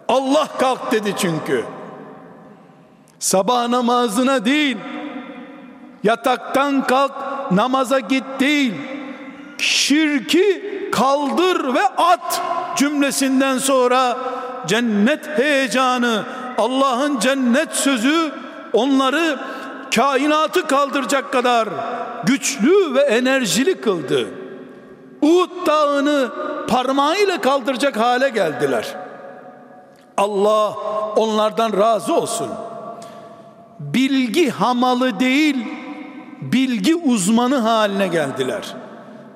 [0.08, 1.64] Allah kalk dedi çünkü.
[3.18, 4.76] Sabah namazına değil,
[6.04, 7.12] yataktan kalk,
[7.50, 8.74] namaza git değil,
[9.58, 12.42] şirki kaldır ve at
[12.76, 14.18] cümlesinden sonra
[14.66, 16.24] cennet heyecanı,
[16.58, 18.32] Allah'ın cennet sözü
[18.72, 19.38] onları
[19.94, 21.68] kainatı kaldıracak kadar
[22.24, 24.28] güçlü ve enerjili kıldı.
[25.22, 26.30] Uhud dağını
[26.68, 28.94] parmağıyla kaldıracak hale geldiler.
[30.16, 30.74] Allah
[31.16, 32.48] onlardan razı olsun.
[33.80, 35.56] Bilgi hamalı değil,
[36.40, 38.74] bilgi uzmanı haline geldiler.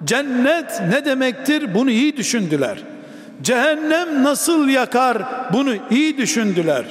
[0.05, 1.75] Cennet ne demektir?
[1.75, 2.79] Bunu iyi düşündüler.
[3.43, 5.23] Cehennem nasıl yakar?
[5.53, 6.85] Bunu iyi düşündüler.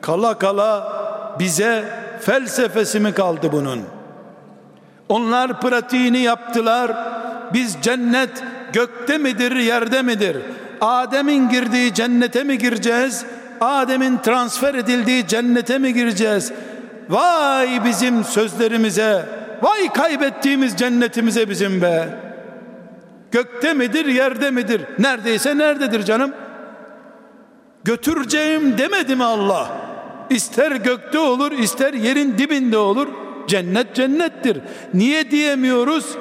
[0.00, 0.92] Kala kala
[1.38, 1.84] bize
[2.28, 3.82] felsefesi mi kaldı bunun?
[5.08, 6.92] Onlar pratiğini yaptılar.
[7.52, 10.36] Biz cennet gökte midir, yerde midir?
[10.80, 13.24] Adem'in girdiği cennete mi gireceğiz?
[13.60, 16.52] Adem'in transfer edildiği cennete mi gireceğiz?
[17.08, 19.26] Vay bizim sözlerimize,
[19.62, 22.08] vay kaybettiğimiz cennetimize bizim be.
[23.30, 24.82] Gökte midir, yerde midir?
[24.98, 26.32] Neredeyse nerededir canım?
[27.84, 29.87] Götüreceğim demedi mi Allah?
[30.30, 33.08] İster gökte olur, ister yerin dibinde olur.
[33.48, 34.58] Cennet cennettir.
[34.94, 36.16] Niye diyemiyoruz?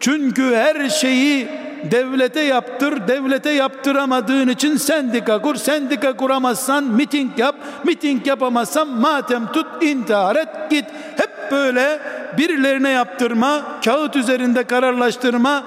[0.00, 1.48] Çünkü her şeyi
[1.90, 7.54] devlete yaptır, devlete yaptıramadığın için sendika kur, sendika kuramazsan miting yap,
[7.84, 10.84] miting yapamazsan matem tut, intihar et, git.
[11.16, 12.00] Hep böyle
[12.38, 15.64] birilerine yaptırma, kağıt üzerinde kararlaştırma,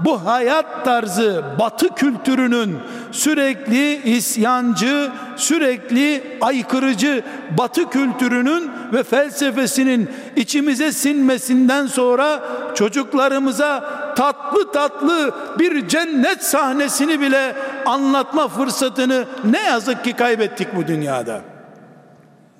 [0.00, 2.78] bu hayat tarzı batı kültürünün
[3.12, 7.22] sürekli isyancı, sürekli aykırıcı
[7.58, 12.42] batı kültürünün ve felsefesinin içimize sinmesinden sonra
[12.74, 13.84] çocuklarımıza
[14.16, 21.40] tatlı tatlı bir cennet sahnesini bile anlatma fırsatını ne yazık ki kaybettik bu dünyada.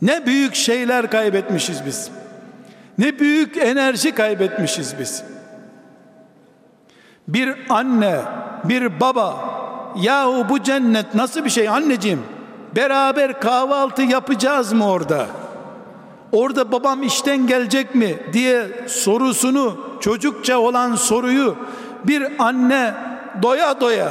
[0.03, 2.11] Ne büyük şeyler kaybetmişiz biz.
[2.99, 5.34] Ne büyük enerji kaybetmişiz biz.
[7.29, 8.21] Bir anne,
[8.65, 9.37] bir baba,
[9.97, 12.23] yahu bu cennet nasıl bir şey anneciğim?
[12.77, 15.27] Beraber kahvaltı yapacağız mı orada?
[16.33, 21.57] Orada babam işten gelecek mi diye sorusunu, çocukça olan soruyu
[22.05, 22.95] bir anne
[23.43, 24.09] doya doya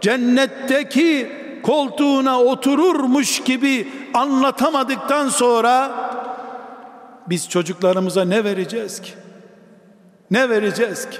[0.00, 1.32] cennetteki
[1.62, 5.90] koltuğuna otururmuş gibi anlatamadıktan sonra
[7.26, 9.10] biz çocuklarımıza ne vereceğiz ki?
[10.30, 11.18] Ne vereceğiz ki?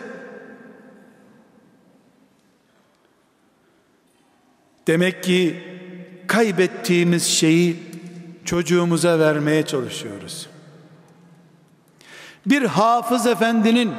[4.87, 5.63] Demek ki
[6.27, 7.77] kaybettiğimiz şeyi
[8.45, 10.49] çocuğumuza vermeye çalışıyoruz.
[12.47, 13.93] Bir hafız efendinin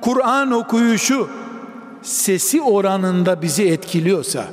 [0.00, 1.30] Kur'an okuyuşu
[2.02, 4.44] sesi oranında bizi etkiliyorsa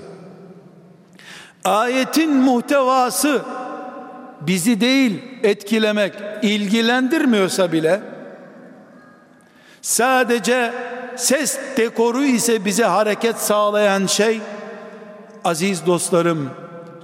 [1.63, 3.41] ayetin muhtevası
[4.41, 8.01] bizi değil etkilemek, ilgilendirmiyorsa bile
[9.81, 10.73] sadece
[11.15, 14.41] ses dekoru ise bize hareket sağlayan şey
[15.47, 16.49] aziz dostlarım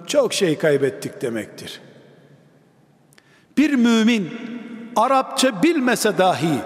[0.08, 1.82] çok şey kaybettik demektir.
[3.58, 4.30] Bir mümin
[4.96, 6.60] Arapça bilmese dahi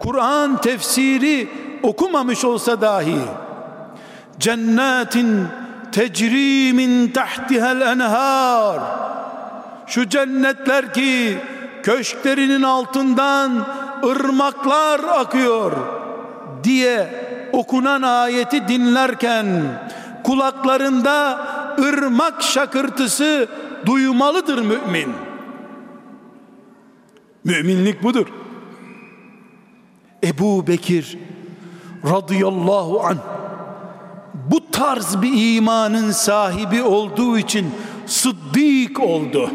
[0.00, 1.48] Kur'an tefsiri
[1.82, 3.18] okumamış olsa dahi
[4.38, 5.46] cennetin
[5.92, 8.80] tecri min tahtihel enhar
[9.86, 11.38] şu cennetler ki
[11.82, 13.66] köşklerinin altından
[14.04, 15.72] ırmaklar akıyor
[16.64, 17.08] diye
[17.52, 19.46] okunan ayeti dinlerken
[20.26, 21.40] kulaklarında
[21.78, 23.48] ırmak şakırtısı
[23.86, 25.12] duymalıdır mümin.
[27.44, 28.26] Müminlik budur.
[30.24, 31.18] Ebu Bekir
[32.04, 33.16] radıyallahu an
[34.50, 37.74] bu tarz bir imanın sahibi olduğu için
[38.06, 39.50] sıddık oldu.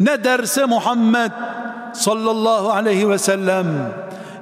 [0.00, 1.32] Ne derse Muhammed
[1.94, 3.66] sallallahu aleyhi ve sellem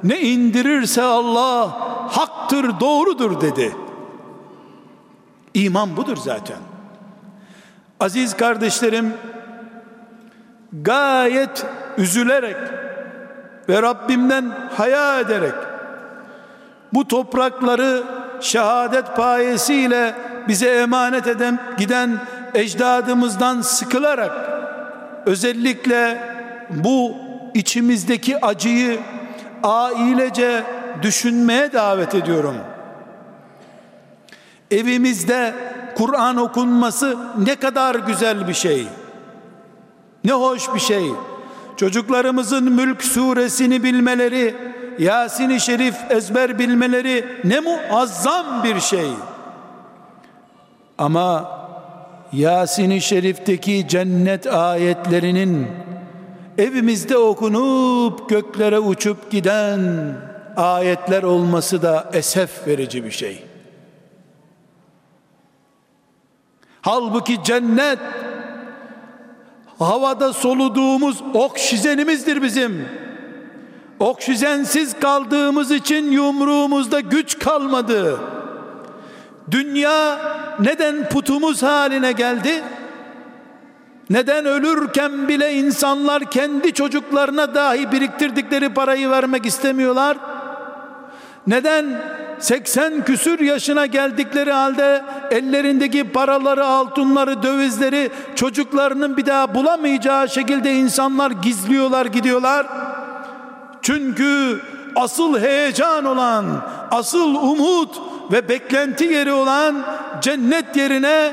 [0.05, 3.77] ne indirirse Allah haktır doğrudur dedi.
[5.55, 6.57] İman budur zaten.
[8.01, 9.15] Aziz kardeşlerim
[10.73, 11.67] gayet
[11.99, 12.57] üzülerek
[13.69, 15.55] ve Rabbimden haya ederek
[16.93, 18.03] bu toprakları
[18.41, 20.15] şehadet payesiyle
[20.49, 22.19] bize emanet eden giden
[22.55, 24.33] ecdadımızdan sıkılarak
[25.27, 26.23] özellikle
[26.71, 27.15] bu
[27.55, 29.01] içimizdeki acıyı
[29.63, 30.65] ailece
[31.03, 32.57] düşünmeye davet ediyorum.
[34.71, 35.55] Evimizde
[35.97, 38.87] Kur'an okunması ne kadar güzel bir şey.
[40.25, 41.11] Ne hoş bir şey.
[41.77, 44.55] Çocuklarımızın Mülk suresini bilmeleri,
[44.99, 49.11] Yasin-i Şerif ezber bilmeleri ne muazzam bir şey.
[50.99, 51.61] Ama
[52.33, 55.69] Yasin-i Şerif'teki cennet ayetlerinin
[56.59, 60.15] evimizde okunup göklere uçup giden
[60.61, 63.45] ayetler olması da esef verici bir şey.
[66.83, 67.99] Halbuki cennet
[69.79, 72.89] havada soluduğumuz oksijenimizdir bizim.
[73.99, 78.21] Oksijensiz kaldığımız için yumruğumuzda güç kalmadı.
[79.51, 80.19] Dünya
[80.61, 82.63] neden putumuz haline geldi?
[84.11, 90.17] Neden ölürken bile insanlar kendi çocuklarına dahi biriktirdikleri parayı vermek istemiyorlar?
[91.47, 91.87] Neden
[92.39, 101.31] 80 küsür yaşına geldikleri halde ellerindeki paraları, altınları, dövizleri çocuklarının bir daha bulamayacağı şekilde insanlar
[101.31, 102.67] gizliyorlar, gidiyorlar?
[103.83, 104.61] Çünkü
[104.97, 106.45] asıl heyecan olan,
[106.91, 108.01] asıl umut
[108.33, 109.83] ve beklenti yeri olan
[110.23, 111.33] cennet yerine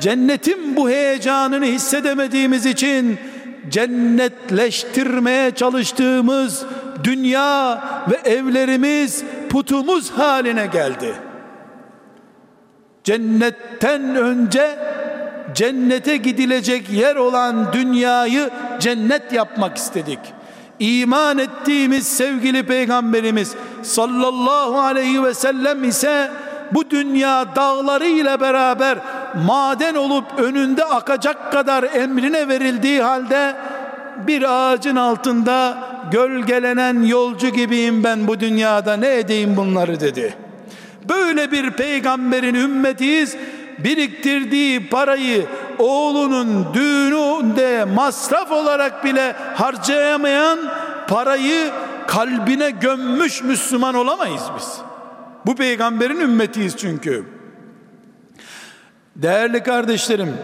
[0.00, 3.18] cennetin bu heyecanını hissedemediğimiz için
[3.68, 6.64] cennetleştirmeye çalıştığımız
[7.04, 11.14] dünya ve evlerimiz putumuz haline geldi.
[13.04, 14.78] Cennetten önce
[15.54, 20.18] cennete gidilecek yer olan dünyayı cennet yapmak istedik.
[20.78, 26.30] İman ettiğimiz sevgili peygamberimiz sallallahu aleyhi ve sellem ise
[26.72, 28.98] bu dünya dağları ile beraber
[29.46, 33.56] maden olup önünde akacak kadar emrine verildiği halde
[34.26, 35.78] bir ağacın altında
[36.12, 40.34] gölgelenen yolcu gibiyim ben bu dünyada ne edeyim bunları dedi.
[41.08, 43.36] Böyle bir peygamberin ümmetiyiz.
[43.78, 45.46] Biriktirdiği parayı
[45.78, 50.58] oğlunun düğününde masraf olarak bile harcayamayan
[51.08, 51.70] parayı
[52.06, 54.78] kalbine gömmüş Müslüman olamayız biz.
[55.46, 57.24] Bu peygamberin ümmetiyiz çünkü.
[59.16, 60.34] Değerli kardeşlerim,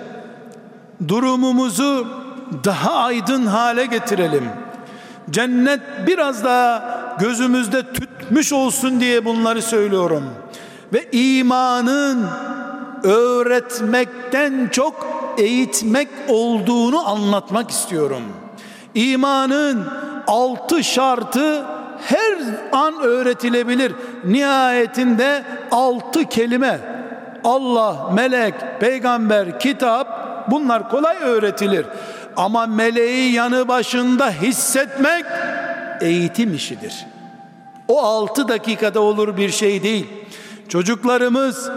[1.09, 2.22] durumumuzu
[2.65, 4.45] daha aydın hale getirelim.
[5.31, 6.85] Cennet biraz daha
[7.21, 10.25] gözümüzde tütmüş olsun diye bunları söylüyorum.
[10.93, 12.27] Ve imanın
[13.03, 15.07] öğretmekten çok
[15.39, 18.23] eğitmek olduğunu anlatmak istiyorum.
[18.95, 19.87] İmanın
[20.27, 21.65] altı şartı
[22.07, 22.39] her
[22.73, 23.93] an öğretilebilir.
[24.25, 26.81] Nihayetinde altı kelime
[27.45, 31.87] Allah, melek, peygamber, kitap bunlar kolay öğretilir.
[32.37, 35.25] Ama meleği yanı başında hissetmek
[36.01, 37.07] eğitim işidir.
[37.89, 40.07] O altı dakikada olur bir şey değil.
[40.69, 41.71] Çocuklarımız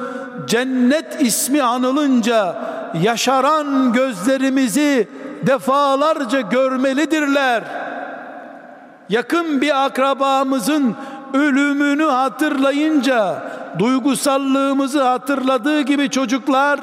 [0.47, 2.55] cennet ismi anılınca
[3.01, 5.07] yaşaran gözlerimizi
[5.47, 7.63] defalarca görmelidirler.
[9.09, 10.95] Yakın bir akrabamızın
[11.33, 13.43] ölümünü hatırlayınca
[13.79, 16.79] duygusallığımızı hatırladığı gibi çocuklar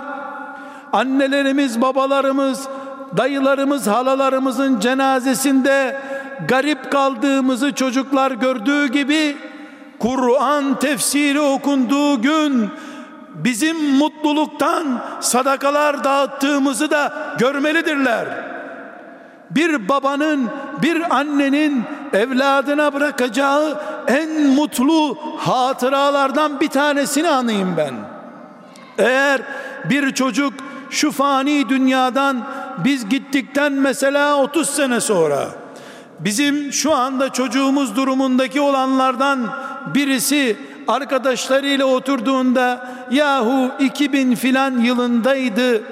[0.93, 2.69] annelerimiz, babalarımız,
[3.17, 6.01] dayılarımız, halalarımızın cenazesinde
[6.49, 9.37] garip kaldığımızı çocuklar gördüğü gibi
[9.99, 12.71] Kur'an tefsiri okunduğu gün
[13.35, 18.27] bizim mutluluktan sadakalar dağıttığımızı da görmelidirler.
[19.51, 20.51] Bir babanın,
[20.83, 21.83] bir annenin
[22.13, 27.95] evladına bırakacağı en mutlu hatıralardan bir tanesini anayım ben.
[28.99, 29.41] Eğer
[29.91, 30.53] bir çocuk
[30.91, 32.37] şu fani dünyadan
[32.85, 35.49] biz gittikten mesela 30 sene sonra
[36.21, 39.49] bizim şu anda çocuğumuz durumundaki olanlardan
[39.95, 40.57] birisi
[40.89, 45.83] arkadaşlarıyla oturduğunda yahu 2000 filan yılındaydı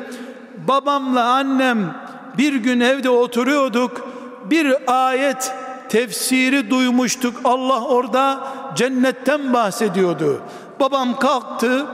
[0.69, 1.95] babamla annem
[2.39, 4.09] bir gün evde oturuyorduk
[4.51, 5.53] bir ayet
[5.89, 8.41] tefsiri duymuştuk Allah orada
[8.75, 10.43] cennetten bahsediyordu.
[10.81, 11.87] Babam kalktı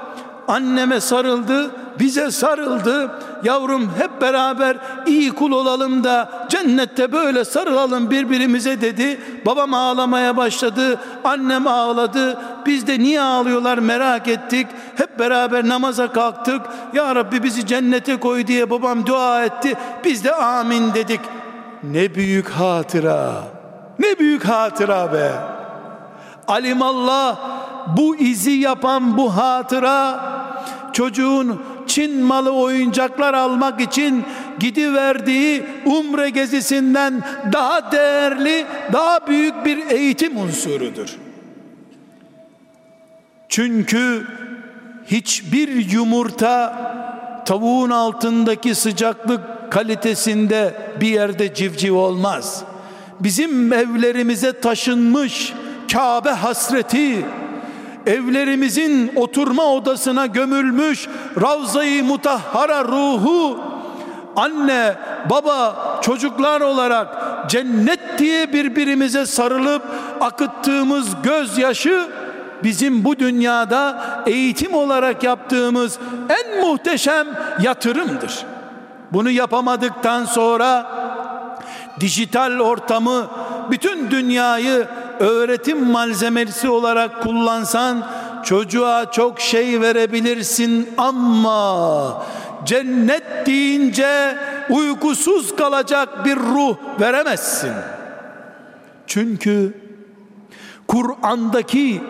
[0.48, 3.10] anneme sarıldı bize sarıldı.
[3.44, 4.76] Yavrum hep beraber
[5.06, 9.20] iyi kul olalım da cennette böyle sarılalım birbirimize dedi.
[9.46, 11.00] Babam ağlamaya başladı.
[11.24, 12.38] Annem ağladı.
[12.66, 14.66] Biz de niye ağlıyorlar merak ettik.
[14.96, 16.62] Hep beraber namaza kalktık.
[16.94, 19.74] Ya Rabbi bizi cennete koy diye babam dua etti.
[20.04, 21.20] Biz de amin dedik.
[21.82, 23.32] Ne büyük hatıra.
[23.98, 25.32] Ne büyük hatıra be.
[26.48, 27.55] Alimallah
[27.96, 30.20] bu izi yapan bu hatıra
[30.92, 34.24] çocuğun Çin malı oyuncaklar almak için
[34.58, 37.22] gidiverdiği umre gezisinden
[37.52, 41.16] daha değerli, daha büyük bir eğitim unsurudur.
[43.48, 44.26] Çünkü
[45.06, 46.76] hiçbir yumurta
[47.46, 52.64] tavuğun altındaki sıcaklık kalitesinde bir yerde civciv olmaz.
[53.20, 55.52] Bizim evlerimize taşınmış
[55.92, 57.26] Kabe hasreti,
[58.06, 61.08] evlerimizin oturma odasına gömülmüş
[61.42, 63.60] Ravza-i Mutahhara ruhu
[64.36, 64.94] anne,
[65.30, 67.08] baba, çocuklar olarak
[67.50, 69.82] cennet diye birbirimize sarılıp
[70.20, 72.08] akıttığımız gözyaşı
[72.64, 75.98] bizim bu dünyada eğitim olarak yaptığımız
[76.28, 77.26] en muhteşem
[77.60, 78.44] yatırımdır.
[79.12, 80.86] Bunu yapamadıktan sonra
[82.00, 83.26] dijital ortamı
[83.70, 84.86] bütün dünyayı
[85.20, 88.06] öğretim malzemesi olarak kullansan
[88.44, 92.22] çocuğa çok şey verebilirsin ama
[92.64, 94.38] cennet deyince
[94.70, 97.72] uykusuz kalacak bir ruh veremezsin.
[99.06, 99.74] Çünkü
[100.88, 102.02] Kur'an'daki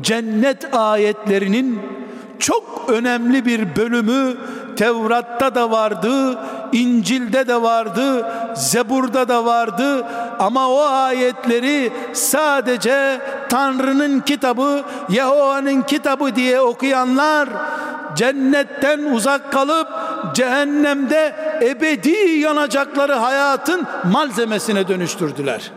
[0.00, 1.80] cennet ayetlerinin
[2.38, 4.36] çok önemli bir bölümü
[4.76, 6.38] Tevrat'ta da vardı,
[6.72, 10.06] İncil'de de vardı, Zebur'da da vardı
[10.38, 17.48] ama o ayetleri sadece Tanrı'nın kitabı, Yehova'nın kitabı diye okuyanlar
[18.16, 19.88] cennetten uzak kalıp
[20.34, 25.72] cehennemde ebedi yanacakları hayatın malzemesine dönüştürdüler.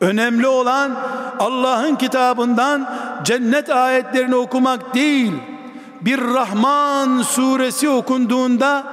[0.00, 0.96] Önemli olan
[1.38, 2.88] Allah'ın kitabından
[3.24, 5.32] cennet ayetlerini okumak değil.
[6.00, 8.84] Bir Rahman suresi okunduğunda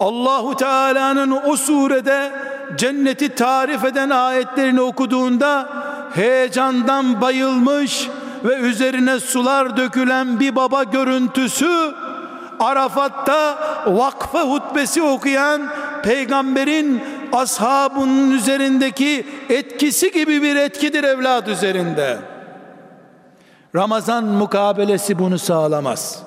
[0.00, 2.32] Allahu Teala'nın o surede
[2.76, 5.68] cenneti tarif eden ayetlerini okuduğunda
[6.14, 8.08] heyecandan bayılmış
[8.44, 11.94] ve üzerine sular dökülen bir baba görüntüsü
[12.60, 15.62] Arafat'ta vakfe hutbesi okuyan
[16.02, 17.02] peygamberin
[17.32, 22.33] ashabının üzerindeki etkisi gibi bir etkidir evlat üzerinde.
[23.76, 26.22] Ramazan mukabelesi bunu sağlamaz.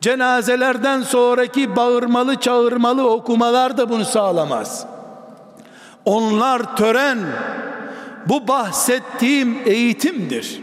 [0.00, 4.86] Cenazelerden sonraki bağırmalı çağırmalı okumalar da bunu sağlamaz.
[6.04, 7.18] Onlar tören,
[8.28, 10.60] bu bahsettiğim eğitimdir.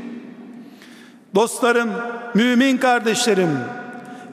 [1.35, 1.89] Dostlarım,
[2.33, 3.59] mümin kardeşlerim,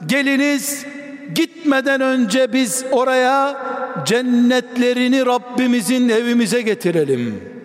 [0.07, 0.87] geliniz
[1.35, 3.57] gitmeden önce biz oraya
[4.05, 7.56] cennetlerini Rabbimizin evimize getirelim.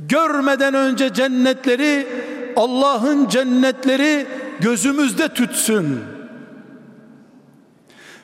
[0.00, 2.06] Görmeden önce cennetleri
[2.56, 4.26] Allah'ın cennetleri
[4.60, 6.00] gözümüzde tütsün.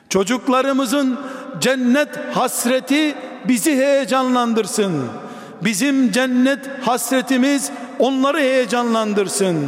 [0.09, 1.19] Çocuklarımızın
[1.59, 3.15] cennet hasreti
[3.47, 5.03] bizi heyecanlandırsın.
[5.61, 9.67] Bizim cennet hasretimiz onları heyecanlandırsın.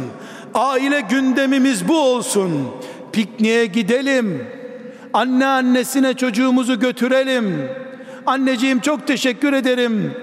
[0.54, 2.68] Aile gündemimiz bu olsun.
[3.12, 4.46] Pikniğe gidelim.
[5.12, 7.68] Anne annesine çocuğumuzu götürelim.
[8.26, 10.14] Anneciğim çok teşekkür ederim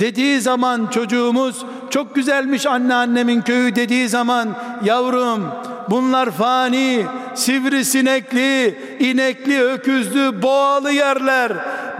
[0.00, 4.48] dediği zaman çocuğumuz çok güzelmiş anneannemin köyü dediği zaman
[4.84, 5.48] yavrum
[5.90, 11.52] bunlar fani sivrisinekli inekli öküzlü boğalı yerler.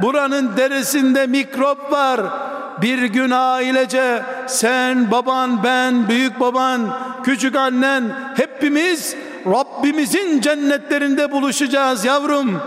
[0.03, 2.21] Buranın derisinde mikrop var.
[2.83, 8.05] Bir gün ailece sen baban ben büyük baban küçük annen
[8.37, 12.61] hepimiz Rabbimizin cennetlerinde buluşacağız yavrum.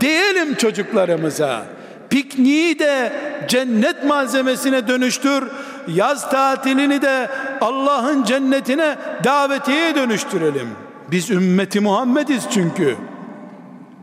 [0.00, 1.77] Diyelim çocuklarımıza
[2.10, 3.12] pikniği de
[3.48, 5.48] cennet malzemesine dönüştür
[5.88, 7.30] yaz tatilini de
[7.60, 10.68] Allah'ın cennetine davetiye dönüştürelim
[11.10, 12.96] biz ümmeti Muhammediz çünkü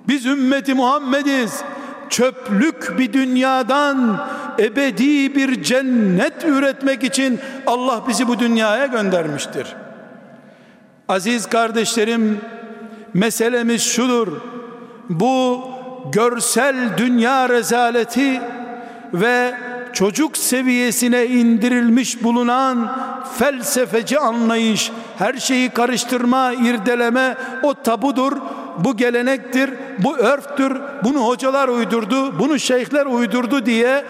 [0.07, 1.63] biz ümmeti Muhammediz
[2.09, 4.27] çöplük bir dünyadan
[4.59, 9.75] ebedi bir cennet üretmek için Allah bizi bu dünyaya göndermiştir.
[11.07, 12.41] Aziz kardeşlerim,
[13.13, 14.27] meselemiz şudur.
[15.09, 15.61] Bu
[16.11, 18.41] görsel dünya rezaleti
[19.13, 19.53] ve
[19.93, 22.97] çocuk seviyesine indirilmiş bulunan
[23.39, 28.37] felsefeci anlayış, her şeyi karıştırma, irdeleme o tabudur
[28.77, 29.73] bu gelenektir,
[30.03, 34.05] bu örftür, bunu hocalar uydurdu, bunu şeyhler uydurdu diye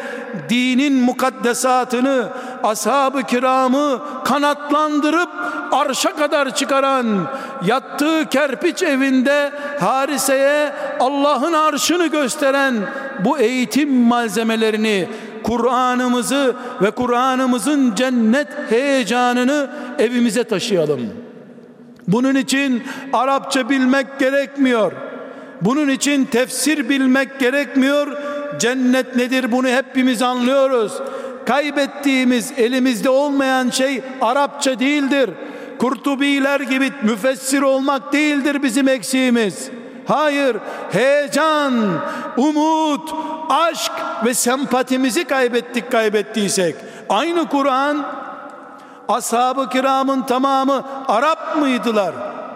[0.49, 2.29] dinin mukaddesatını,
[2.63, 5.29] ashab-ı kiramı kanatlandırıp
[5.71, 7.05] arşa kadar çıkaran,
[7.65, 12.75] yattığı kerpiç evinde hariseye Allah'ın arşını gösteren
[13.25, 15.09] bu eğitim malzemelerini
[15.43, 21.24] Kur'an'ımızı ve Kur'an'ımızın cennet heyecanını evimize taşıyalım.''
[22.07, 22.83] Bunun için
[23.13, 24.91] Arapça bilmek gerekmiyor.
[25.61, 28.17] Bunun için tefsir bilmek gerekmiyor.
[28.59, 30.93] Cennet nedir bunu hepimiz anlıyoruz.
[31.45, 35.29] Kaybettiğimiz elimizde olmayan şey Arapça değildir.
[35.79, 39.69] Kurtubiler gibi müfessir olmak değildir bizim eksiğimiz.
[40.07, 40.57] Hayır,
[40.91, 41.73] heyecan,
[42.37, 43.13] umut,
[43.49, 43.91] aşk
[44.25, 46.75] ve sempatimizi kaybettik kaybettiysek.
[47.09, 48.05] Aynı Kur'an
[49.09, 52.13] ashab-ı kiramın tamamı Arap mıydılar?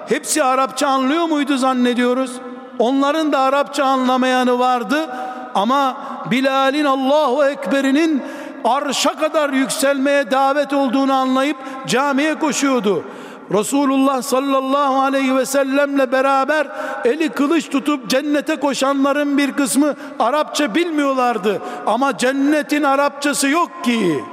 [0.08, 2.32] Hepsi Arapça anlıyor muydu zannediyoruz?
[2.80, 5.10] Onların da Arapça anlamayanı vardı
[5.56, 5.98] ama
[6.32, 8.24] Bilal'in Allahu Ekber'inin
[8.64, 13.04] arşa kadar yükselmeye davet olduğunu anlayıp camiye koşuyordu.
[13.54, 16.68] Resulullah sallallahu aleyhi ve sellemle beraber
[17.06, 21.62] eli kılıç tutup cennete koşanların bir kısmı Arapça bilmiyorlardı.
[21.88, 24.24] Ama cennetin Arapçası yok ki.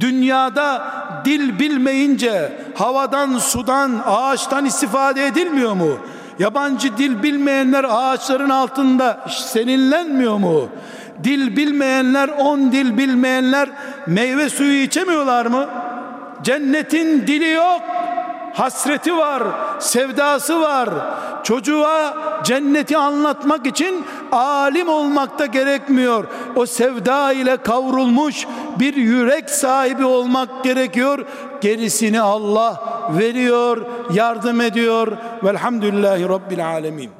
[0.00, 0.84] Dünyada
[1.24, 5.98] dil bilmeyince havadan, sudan, ağaçtan istifade edilmiyor mu?
[6.38, 10.68] Yabancı dil bilmeyenler ağaçların altında seninlenmiyor mu?
[11.24, 13.68] Dil bilmeyenler, on dil bilmeyenler
[14.06, 15.66] meyve suyu içemiyorlar mı?
[16.42, 17.82] Cennetin dili yok
[18.58, 19.42] hasreti var,
[19.78, 20.88] sevdası var.
[21.42, 26.24] Çocuğa cenneti anlatmak için alim olmak da gerekmiyor.
[26.56, 28.46] O sevda ile kavrulmuş
[28.78, 31.24] bir yürek sahibi olmak gerekiyor.
[31.60, 32.82] Gerisini Allah
[33.18, 35.12] veriyor, yardım ediyor.
[35.42, 37.17] Velhamdülillahi Rabbil Alemin.